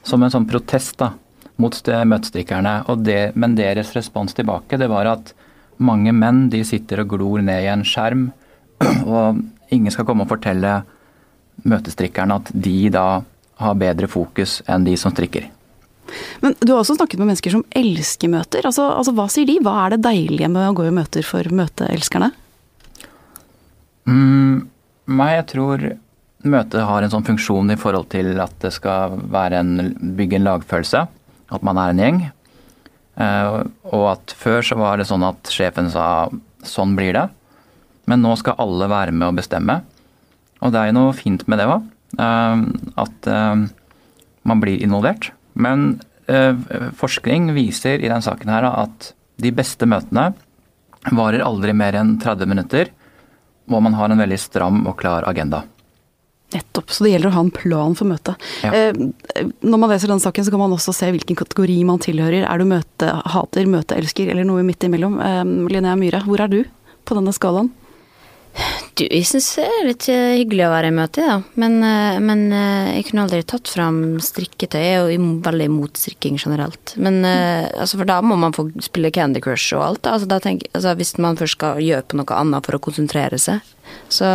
Som 0.03 0.25
en 0.25 0.33
sånn 0.33 0.49
protest 0.51 0.97
da, 0.99 1.13
mot 1.61 1.77
møtestrikkerne. 1.87 2.81
Det, 3.05 3.21
men 3.37 3.57
deres 3.59 3.93
respons 3.97 4.37
tilbake 4.37 4.79
det 4.81 4.91
var 4.91 5.11
at 5.13 5.35
mange 5.81 6.13
menn 6.13 6.49
de 6.53 6.63
sitter 6.67 7.05
og 7.05 7.15
glor 7.15 7.45
ned 7.45 7.65
i 7.65 7.71
en 7.73 7.85
skjerm, 7.87 8.29
og 9.07 9.41
ingen 9.73 9.93
skal 9.93 10.07
komme 10.09 10.27
og 10.27 10.33
fortelle 10.33 10.81
møtestrikkerne 11.69 12.41
at 12.41 12.53
de 12.53 12.91
da 12.93 13.23
har 13.61 13.81
bedre 13.81 14.09
fokus 14.09 14.61
enn 14.71 14.87
de 14.87 14.97
som 15.01 15.13
strikker. 15.13 15.49
Men 16.43 16.57
du 16.59 16.73
har 16.73 16.81
også 16.81 16.97
snakket 16.97 17.21
med 17.21 17.31
mennesker 17.31 17.55
som 17.55 17.65
elsker 17.77 18.31
møter. 18.33 18.67
Altså, 18.67 18.89
altså 18.97 19.15
Hva 19.15 19.29
sier 19.31 19.47
de? 19.47 19.61
Hva 19.63 19.77
er 19.85 19.95
det 19.95 20.05
deilige 20.09 20.49
med 20.51 20.71
å 20.71 20.77
gå 20.77 20.89
i 20.89 20.95
møter 20.95 21.27
for 21.27 21.47
møteelskerne? 21.55 22.33
Mm, 24.09 24.67
nei, 25.13 25.31
jeg 25.37 25.47
tror 25.53 25.85
møtet 26.51 26.87
har 26.89 27.05
en 27.05 27.13
sånn 27.13 27.27
funksjon 27.27 27.71
i 27.75 27.79
forhold 27.79 28.09
til 28.13 28.41
at 28.43 28.55
det 28.65 28.73
skal 28.75 29.19
være 29.31 29.61
en, 29.61 29.93
bygge 30.19 30.41
en 30.41 30.49
lagfølelse. 30.49 31.05
At 31.51 31.65
man 31.67 31.79
er 31.81 31.93
en 31.93 32.03
gjeng. 32.03 32.21
Eh, 33.21 33.57
og 33.91 34.05
at 34.15 34.35
før 34.39 34.65
så 34.65 34.79
var 34.81 35.01
det 35.01 35.09
sånn 35.11 35.25
at 35.27 35.51
sjefen 35.53 35.91
sa 35.93 36.29
sånn 36.67 36.97
blir 36.99 37.17
det. 37.17 37.27
Men 38.11 38.25
nå 38.25 38.35
skal 38.41 38.59
alle 38.63 38.89
være 38.91 39.15
med 39.15 39.29
å 39.29 39.37
bestemme. 39.37 39.81
Og 40.61 40.73
det 40.73 40.81
er 40.81 40.91
jo 40.91 40.99
noe 40.99 41.17
fint 41.17 41.47
med 41.49 41.61
det 41.61 41.69
òg. 41.71 41.89
Eh, 42.21 42.63
at 43.05 43.31
eh, 43.31 43.67
man 44.49 44.63
blir 44.63 44.83
involvert. 44.83 45.33
Men 45.55 45.93
forskning 46.95 47.49
viser 47.57 47.99
i 47.99 48.07
denne 48.07 48.23
saken 48.23 48.53
her 48.53 48.63
at 48.69 49.09
de 49.43 49.51
beste 49.51 49.83
møtene 49.91 50.29
varer 51.17 51.43
aldri 51.43 51.75
mer 51.75 51.97
enn 51.99 52.13
30 52.23 52.47
minutter, 52.47 52.93
og 53.67 53.83
man 53.83 53.97
har 53.99 54.13
en 54.13 54.23
veldig 54.23 54.39
stram 54.39 54.85
og 54.87 54.95
klar 55.01 55.27
agenda. 55.27 55.65
Nettopp. 56.51 56.91
Så 56.91 57.07
det 57.07 57.13
gjelder 57.15 57.31
å 57.31 57.37
ha 57.37 57.43
en 57.45 57.53
plan 57.55 57.95
for 57.99 58.11
møtet. 58.11 58.49
Ja. 58.65 58.73
Eh, 58.75 59.45
når 59.63 59.79
man 59.79 59.93
leser 59.93 60.11
denne 60.11 60.25
saken, 60.25 60.47
så 60.47 60.55
kan 60.55 60.63
man 60.63 60.75
også 60.75 60.95
se 60.97 61.11
hvilken 61.15 61.39
kategori 61.39 61.77
man 61.87 62.03
tilhører. 62.03 62.43
Er 62.43 62.59
du 62.59 62.67
møtehater, 62.71 63.71
møteelsker 63.71 64.33
eller 64.33 64.49
noe 64.49 64.65
midt 64.67 64.87
imellom? 64.89 65.21
Eh, 65.23 65.45
Linnea 65.71 65.95
Myhre, 66.01 66.25
hvor 66.27 66.43
er 66.43 66.51
du 66.51 66.63
på 67.07 67.17
denne 67.19 67.35
skalaen? 67.37 67.71
Du, 69.01 69.07
jeg 69.07 69.25
syns 69.29 69.47
det 69.57 69.65
er 69.65 69.87
litt 69.87 70.07
eh, 70.13 70.37
hyggelig 70.41 70.67
å 70.67 70.73
være 70.75 70.91
i 70.91 70.95
møte, 70.95 71.25
ja. 71.25 71.37
Men, 71.61 71.79
eh, 71.87 72.19
men 72.21 72.43
eh, 72.53 72.91
jeg 72.99 73.07
kunne 73.09 73.25
aldri 73.25 73.41
tatt 73.49 73.71
fram 73.71 74.01
strikketøy. 74.21 74.81
Jeg 74.83 74.99
er 74.99 75.15
jo 75.15 75.29
veldig 75.47 75.69
imot 75.71 76.01
strikking 76.01 76.37
generelt. 76.41 76.95
Men 77.01 77.23
altså, 77.25 78.01
for 78.01 78.09
da 78.11 78.19
må 78.25 78.37
man 78.41 78.55
få 78.57 78.67
spille 78.85 79.13
Candy 79.15 79.41
Crush 79.45 79.77
og 79.79 79.85
alt. 79.87 80.11
Altså, 80.11 80.29
tenk, 80.43 80.67
altså, 80.75 80.95
hvis 80.99 81.15
man 81.23 81.39
først 81.41 81.57
skal 81.57 81.81
gjøre 81.85 82.09
på 82.11 82.21
noe 82.21 82.41
annet 82.41 82.67
for 82.67 82.77
å 82.77 82.83
konsentrere 82.83 83.41
seg. 83.41 83.65
Så, 84.13 84.27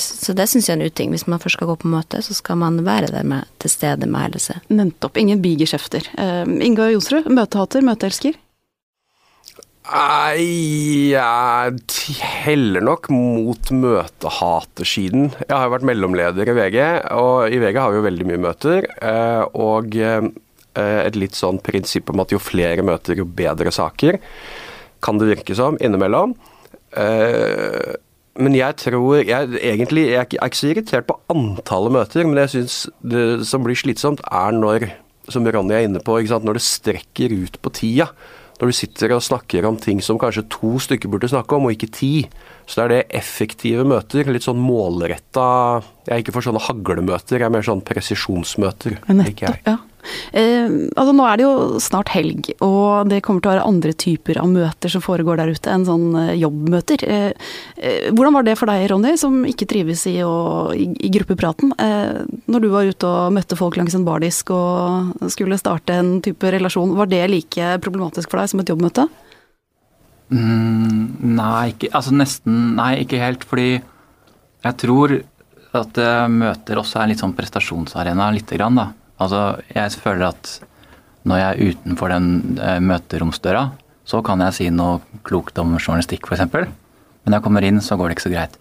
så 0.00 0.34
det 0.34 0.48
syns 0.50 0.68
jeg 0.68 0.76
er 0.76 0.80
en 0.80 0.88
uting. 0.88 1.12
Hvis 1.14 1.26
man 1.30 1.42
først 1.42 1.58
skal 1.58 1.70
gå 1.70 1.76
på 1.82 1.90
møte, 1.90 2.22
så 2.24 2.36
skal 2.36 2.58
man 2.62 2.80
være 2.86 3.12
der 3.12 3.26
med, 3.26 3.50
til 3.62 3.74
stede 3.74 4.08
med 4.08 4.28
hele 4.28 4.42
seg. 4.42 4.64
Nettopp. 4.72 5.20
Ingen 5.20 5.42
bigeskjefter. 5.44 6.08
Uh, 6.16 6.46
Inga 6.64 6.90
Jonsrud, 6.94 7.28
møtehater, 7.30 7.84
møteelsker? 7.86 8.38
Jeg 9.90 11.24
heller 12.44 12.84
nok 12.84 13.08
mot 13.10 13.70
møtehatersiden. 13.74 15.32
Jeg 15.42 15.50
har 15.50 15.64
jo 15.66 15.72
vært 15.72 15.86
mellomleder 15.88 16.50
i 16.52 16.54
VG, 16.54 16.78
og 17.18 17.50
i 17.50 17.58
VG 17.58 17.78
har 17.80 17.90
vi 17.90 17.98
jo 17.98 18.04
veldig 18.04 18.26
mye 18.28 18.42
møter. 18.44 18.86
Eh, 18.86 19.42
og 19.58 19.96
eh, 19.98 20.28
et 20.78 21.18
litt 21.18 21.34
sånn 21.34 21.58
prinsipp 21.66 22.12
om 22.14 22.22
at 22.22 22.30
jo 22.30 22.38
flere 22.38 22.86
møter, 22.86 23.18
jo 23.18 23.26
bedre 23.26 23.74
saker, 23.74 24.20
kan 25.02 25.18
det 25.18 25.32
virke 25.32 25.58
som 25.58 25.74
innimellom. 25.82 26.36
Eh, 26.94 27.98
men 28.38 28.54
jeg 28.54 28.78
tror 28.84 29.24
jeg, 29.26 29.56
egentlig, 29.58 30.06
jeg 30.12 30.22
er 30.22 30.38
ikke 30.38 30.60
så 30.60 30.70
irritert 30.70 31.10
på 31.10 31.18
antallet 31.34 31.98
møter, 31.98 32.28
men 32.28 32.38
jeg 32.44 32.54
syns 32.54 32.82
det 33.02 33.42
som 33.50 33.66
blir 33.66 33.74
slitsomt, 33.80 34.22
er 34.30 34.54
når, 34.54 34.92
som 35.26 35.50
Ronny 35.50 35.74
er 35.74 35.88
inne 35.88 36.04
på, 36.04 36.20
når 36.22 36.60
det 36.60 36.68
strekker 36.68 37.34
ut 37.42 37.58
på 37.58 37.74
tida 37.74 38.14
når 38.60 38.68
du 38.68 38.76
sitter 38.76 39.14
og 39.16 39.24
snakker 39.24 39.64
om 39.64 39.78
ting 39.80 40.02
som 40.04 40.18
kanskje 40.20 40.44
to 40.52 40.74
stykker 40.84 41.08
burde 41.08 41.30
snakke 41.32 41.56
om, 41.56 41.66
og 41.66 41.72
ikke 41.72 41.88
ti, 41.96 42.12
så 42.68 42.82
det 42.82 42.84
er 42.84 42.92
det 42.92 43.20
effektive 43.22 43.86
møter. 43.88 44.28
Litt 44.28 44.44
sånn 44.44 44.60
målretta 44.60 45.46
Jeg 46.06 46.12
er 46.12 46.22
ikke 46.22 46.34
for 46.36 46.44
sånne 46.44 46.60
haglemøter, 46.66 47.38
jeg 47.40 47.48
er 47.48 47.54
mer 47.54 47.64
sånn 47.64 47.80
presisjonsmøter. 47.86 49.00
Nettopp, 49.08 49.64
ja. 49.64 49.78
Eh, 50.32 50.68
altså 50.94 51.12
Nå 51.14 51.26
er 51.26 51.38
det 51.38 51.46
jo 51.46 51.80
snart 51.82 52.12
helg, 52.14 52.52
og 52.64 53.10
det 53.10 53.20
kommer 53.26 53.42
til 53.42 53.50
å 53.50 53.54
være 53.54 53.66
andre 53.68 53.94
typer 53.98 54.40
av 54.40 54.50
møter 54.50 54.92
som 54.92 55.02
foregår 55.04 55.40
der 55.40 55.52
ute 55.54 55.72
enn 55.72 55.86
sånn 55.88 56.06
eh, 56.18 56.34
jobbmøter. 56.40 57.04
Eh, 57.04 58.10
hvordan 58.14 58.36
var 58.38 58.46
det 58.46 58.56
for 58.60 58.70
deg, 58.70 58.86
Ronny, 58.92 59.16
som 59.20 59.40
ikke 59.48 59.68
trives 59.70 60.06
i, 60.10 60.18
å, 60.26 60.70
i, 60.76 60.88
i 61.06 61.12
gruppepraten? 61.12 61.74
Når 62.50 62.62
du 62.62 62.68
var 62.72 62.88
ute 62.88 63.08
og 63.08 63.34
møtte 63.34 63.58
folk 63.58 63.78
langs 63.78 63.96
en 63.96 64.06
bardisk 64.06 64.52
og 64.54 65.26
skulle 65.32 65.58
starte 65.60 65.96
en 65.96 66.18
type 66.24 66.52
relasjon, 66.52 66.94
var 66.98 67.10
det 67.10 67.24
like 67.30 67.74
problematisk 67.82 68.30
for 68.30 68.42
deg 68.42 68.52
som 68.52 68.62
et 68.62 68.70
jobbmøte? 68.72 69.06
Mm, 70.30 71.34
nei, 71.34 71.72
ikke, 71.72 71.90
altså 71.96 72.14
nesten 72.14 72.76
Nei, 72.78 72.92
ikke 73.02 73.18
helt. 73.22 73.46
Fordi 73.48 73.72
jeg 73.80 74.78
tror 74.84 75.16
at 75.80 76.00
møter 76.30 76.80
også 76.80 77.00
er 77.00 77.12
litt 77.12 77.22
sånn 77.22 77.34
prestasjonsarena, 77.38 78.30
lite 78.34 78.58
grann, 78.58 78.78
da. 78.78 78.88
Altså, 79.20 79.60
jeg 79.74 80.00
føler 80.00 80.30
at 80.30 80.52
når 81.28 81.40
jeg 81.40 81.48
er 81.50 81.74
utenfor 81.74 82.12
den 82.12 82.28
eh, 82.56 82.78
møteromsdøra, 82.80 83.66
så 84.08 84.22
kan 84.24 84.40
jeg 84.46 84.56
si 84.56 84.68
noe 84.72 84.98
klokt 85.26 85.58
om 85.60 85.76
journalistikk, 85.76 86.26
f.eks. 86.26 86.48
Men 86.50 87.28
når 87.28 87.38
jeg 87.38 87.44
kommer 87.44 87.66
inn, 87.68 87.82
så 87.84 87.98
går 88.00 88.08
det 88.08 88.16
ikke 88.16 88.28
så 88.28 88.32
greit. 88.32 88.56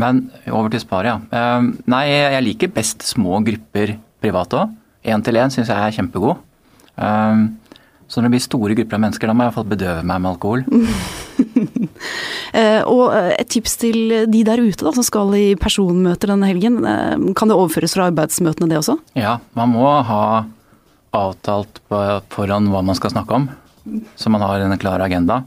Men 0.00 0.24
over 0.50 0.72
til 0.72 0.82
Spar, 0.82 1.06
ja. 1.06 1.16
Eh, 1.30 1.70
nei, 1.90 2.04
jeg 2.10 2.46
liker 2.46 2.74
best 2.74 3.06
små 3.06 3.38
grupper 3.46 3.94
privat 4.20 4.58
òg. 4.58 4.76
Én 5.06 5.22
til 5.24 5.38
én 5.40 5.52
syns 5.54 5.70
jeg 5.70 5.78
er 5.78 5.94
kjempegod. 5.96 6.42
Så 8.10 8.18
når 8.18 8.26
det 8.26 8.34
blir 8.34 8.42
store 8.42 8.76
grupper 8.78 8.98
av 8.98 9.02
mennesker, 9.04 9.30
da 9.30 9.34
må 9.36 9.44
jeg 9.44 9.52
iallfall 9.52 9.68
bedøve 9.70 10.02
meg 10.02 10.22
med 10.22 10.32
alkohol. 10.34 10.66
Eh, 12.50 12.82
og 12.88 13.12
eh, 13.14 13.28
et 13.38 13.48
tips 13.52 13.76
til 13.78 14.12
de 14.26 14.40
der 14.44 14.58
ute 14.58 14.82
da, 14.82 14.90
som 14.96 15.04
skal 15.06 15.30
i 15.38 15.54
personmøter 15.60 16.32
denne 16.32 16.48
helgen. 16.48 16.80
Eh, 16.82 17.22
kan 17.38 17.46
det 17.46 17.54
overføres 17.54 17.94
fra 17.94 18.08
arbeidsmøtene, 18.10 18.66
det 18.72 18.80
også? 18.80 18.96
Ja, 19.14 19.36
man 19.54 19.70
må 19.76 19.86
ha 20.08 20.24
avtalt 21.14 21.78
på 21.86 22.00
forhånd 22.34 22.72
hva 22.72 22.82
man 22.82 22.98
skal 22.98 23.14
snakke 23.14 23.38
om. 23.38 23.46
Så 24.18 24.32
man 24.34 24.42
har 24.42 24.64
en 24.64 24.74
klar 24.82 25.04
agenda. 25.04 25.44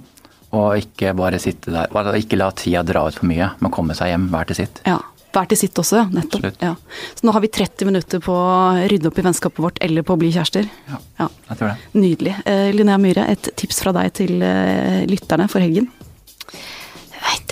Og 0.55 0.79
ikke 0.79 1.11
bare 1.17 1.41
sitte 1.43 1.73
der. 1.75 1.91
Ikke 2.15 2.39
la 2.39 2.51
tida 2.55 2.85
dra 2.87 3.03
ut 3.09 3.19
for 3.19 3.27
mye, 3.29 3.51
men 3.59 3.73
komme 3.73 3.97
seg 3.97 4.13
hjem 4.13 4.29
hver 4.31 4.49
til 4.49 4.61
sitt. 4.63 4.83
Ja. 4.87 5.01
Hver 5.33 5.49
til 5.49 5.57
sitt 5.63 5.79
også, 5.81 6.03
ja. 6.03 6.05
Nettopp. 6.13 6.45
Ja. 6.61 6.75
Så 7.17 7.25
nå 7.25 7.33
har 7.33 7.41
vi 7.41 7.49
30 7.49 7.89
minutter 7.89 8.21
på 8.21 8.35
å 8.37 8.85
rydde 8.91 9.09
opp 9.09 9.17
i 9.17 9.25
vennskapet 9.25 9.63
vårt 9.65 9.81
eller 9.81 10.05
på 10.05 10.13
å 10.13 10.21
bli 10.21 10.29
kjærester. 10.35 10.69
Ja, 10.91 10.99
ja. 11.23 11.29
jeg 11.49 11.59
tror 11.59 11.71
det. 11.71 11.91
Nydelig. 11.97 12.35
Uh, 12.45 12.69
Linnea 12.75 12.99
Myhre, 13.01 13.25
et 13.33 13.49
tips 13.57 13.81
fra 13.81 13.95
deg 13.97 14.13
til 14.21 14.37
uh, 14.45 15.01
lytterne 15.09 15.49
for 15.49 15.65
helgen? 15.65 15.89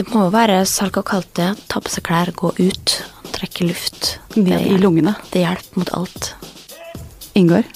Det 0.01 0.05
må 0.09 0.23
jo 0.25 0.31
være 0.33 0.61
salg 0.69 0.95
og 0.97 1.05
kalte, 1.09 1.51
ta 1.69 1.81
på 1.83 1.91
seg 1.91 2.05
klær, 2.07 2.31
gå 2.33 2.53
ut, 2.57 2.93
trekke 3.35 3.67
luft. 3.67 4.15
Ned 4.33 4.63
i 4.71 4.77
lungene. 4.79 5.13
Det 5.33 5.43
hjelper 5.43 5.81
mot 5.81 5.91
alt. 5.97 6.31
Ingar? 7.37 7.67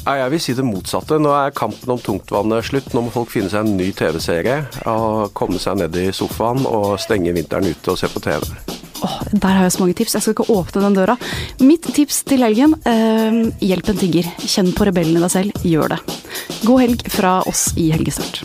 Jeg 0.00 0.32
vil 0.32 0.40
si 0.42 0.54
det 0.56 0.64
motsatte. 0.66 1.18
Nå 1.20 1.32
er 1.36 1.54
kampen 1.56 1.94
om 1.94 2.00
tungtvannet 2.00 2.66
slutt. 2.66 2.92
Nå 2.94 3.04
må 3.06 3.12
folk 3.14 3.32
finne 3.32 3.50
seg 3.52 3.66
en 3.66 3.76
ny 3.78 3.90
TV-serie 3.96 4.62
og 4.90 5.32
komme 5.36 5.60
seg 5.60 5.80
ned 5.82 5.96
i 6.00 6.08
sofaen 6.16 6.64
og 6.68 6.94
stenge 7.02 7.34
vinteren 7.36 7.68
ute 7.68 7.92
og 7.92 8.00
se 8.00 8.10
på 8.10 8.22
TV. 8.24 8.46
Oh, 9.00 9.20
der 9.32 9.54
har 9.56 9.64
jeg 9.64 9.76
så 9.76 9.84
mange 9.84 9.96
tips. 10.00 10.16
Jeg 10.16 10.24
skal 10.24 10.36
ikke 10.36 10.56
åpne 10.56 10.84
den 10.84 10.98
døra. 10.98 11.16
Mitt 11.64 11.88
tips 11.96 12.22
til 12.28 12.44
helgen 12.44 12.76
eh, 12.88 13.40
hjelp 13.64 13.92
en 13.92 14.02
tigger. 14.02 14.28
Kjenn 14.44 14.74
på 14.76 14.88
rebellen 14.88 15.16
i 15.20 15.24
deg 15.24 15.32
selv. 15.32 15.64
Gjør 15.64 15.96
det. 15.96 16.02
God 16.66 16.84
helg 16.84 17.06
fra 17.12 17.38
oss 17.48 17.70
i 17.80 17.88
Helgestart. 17.94 18.44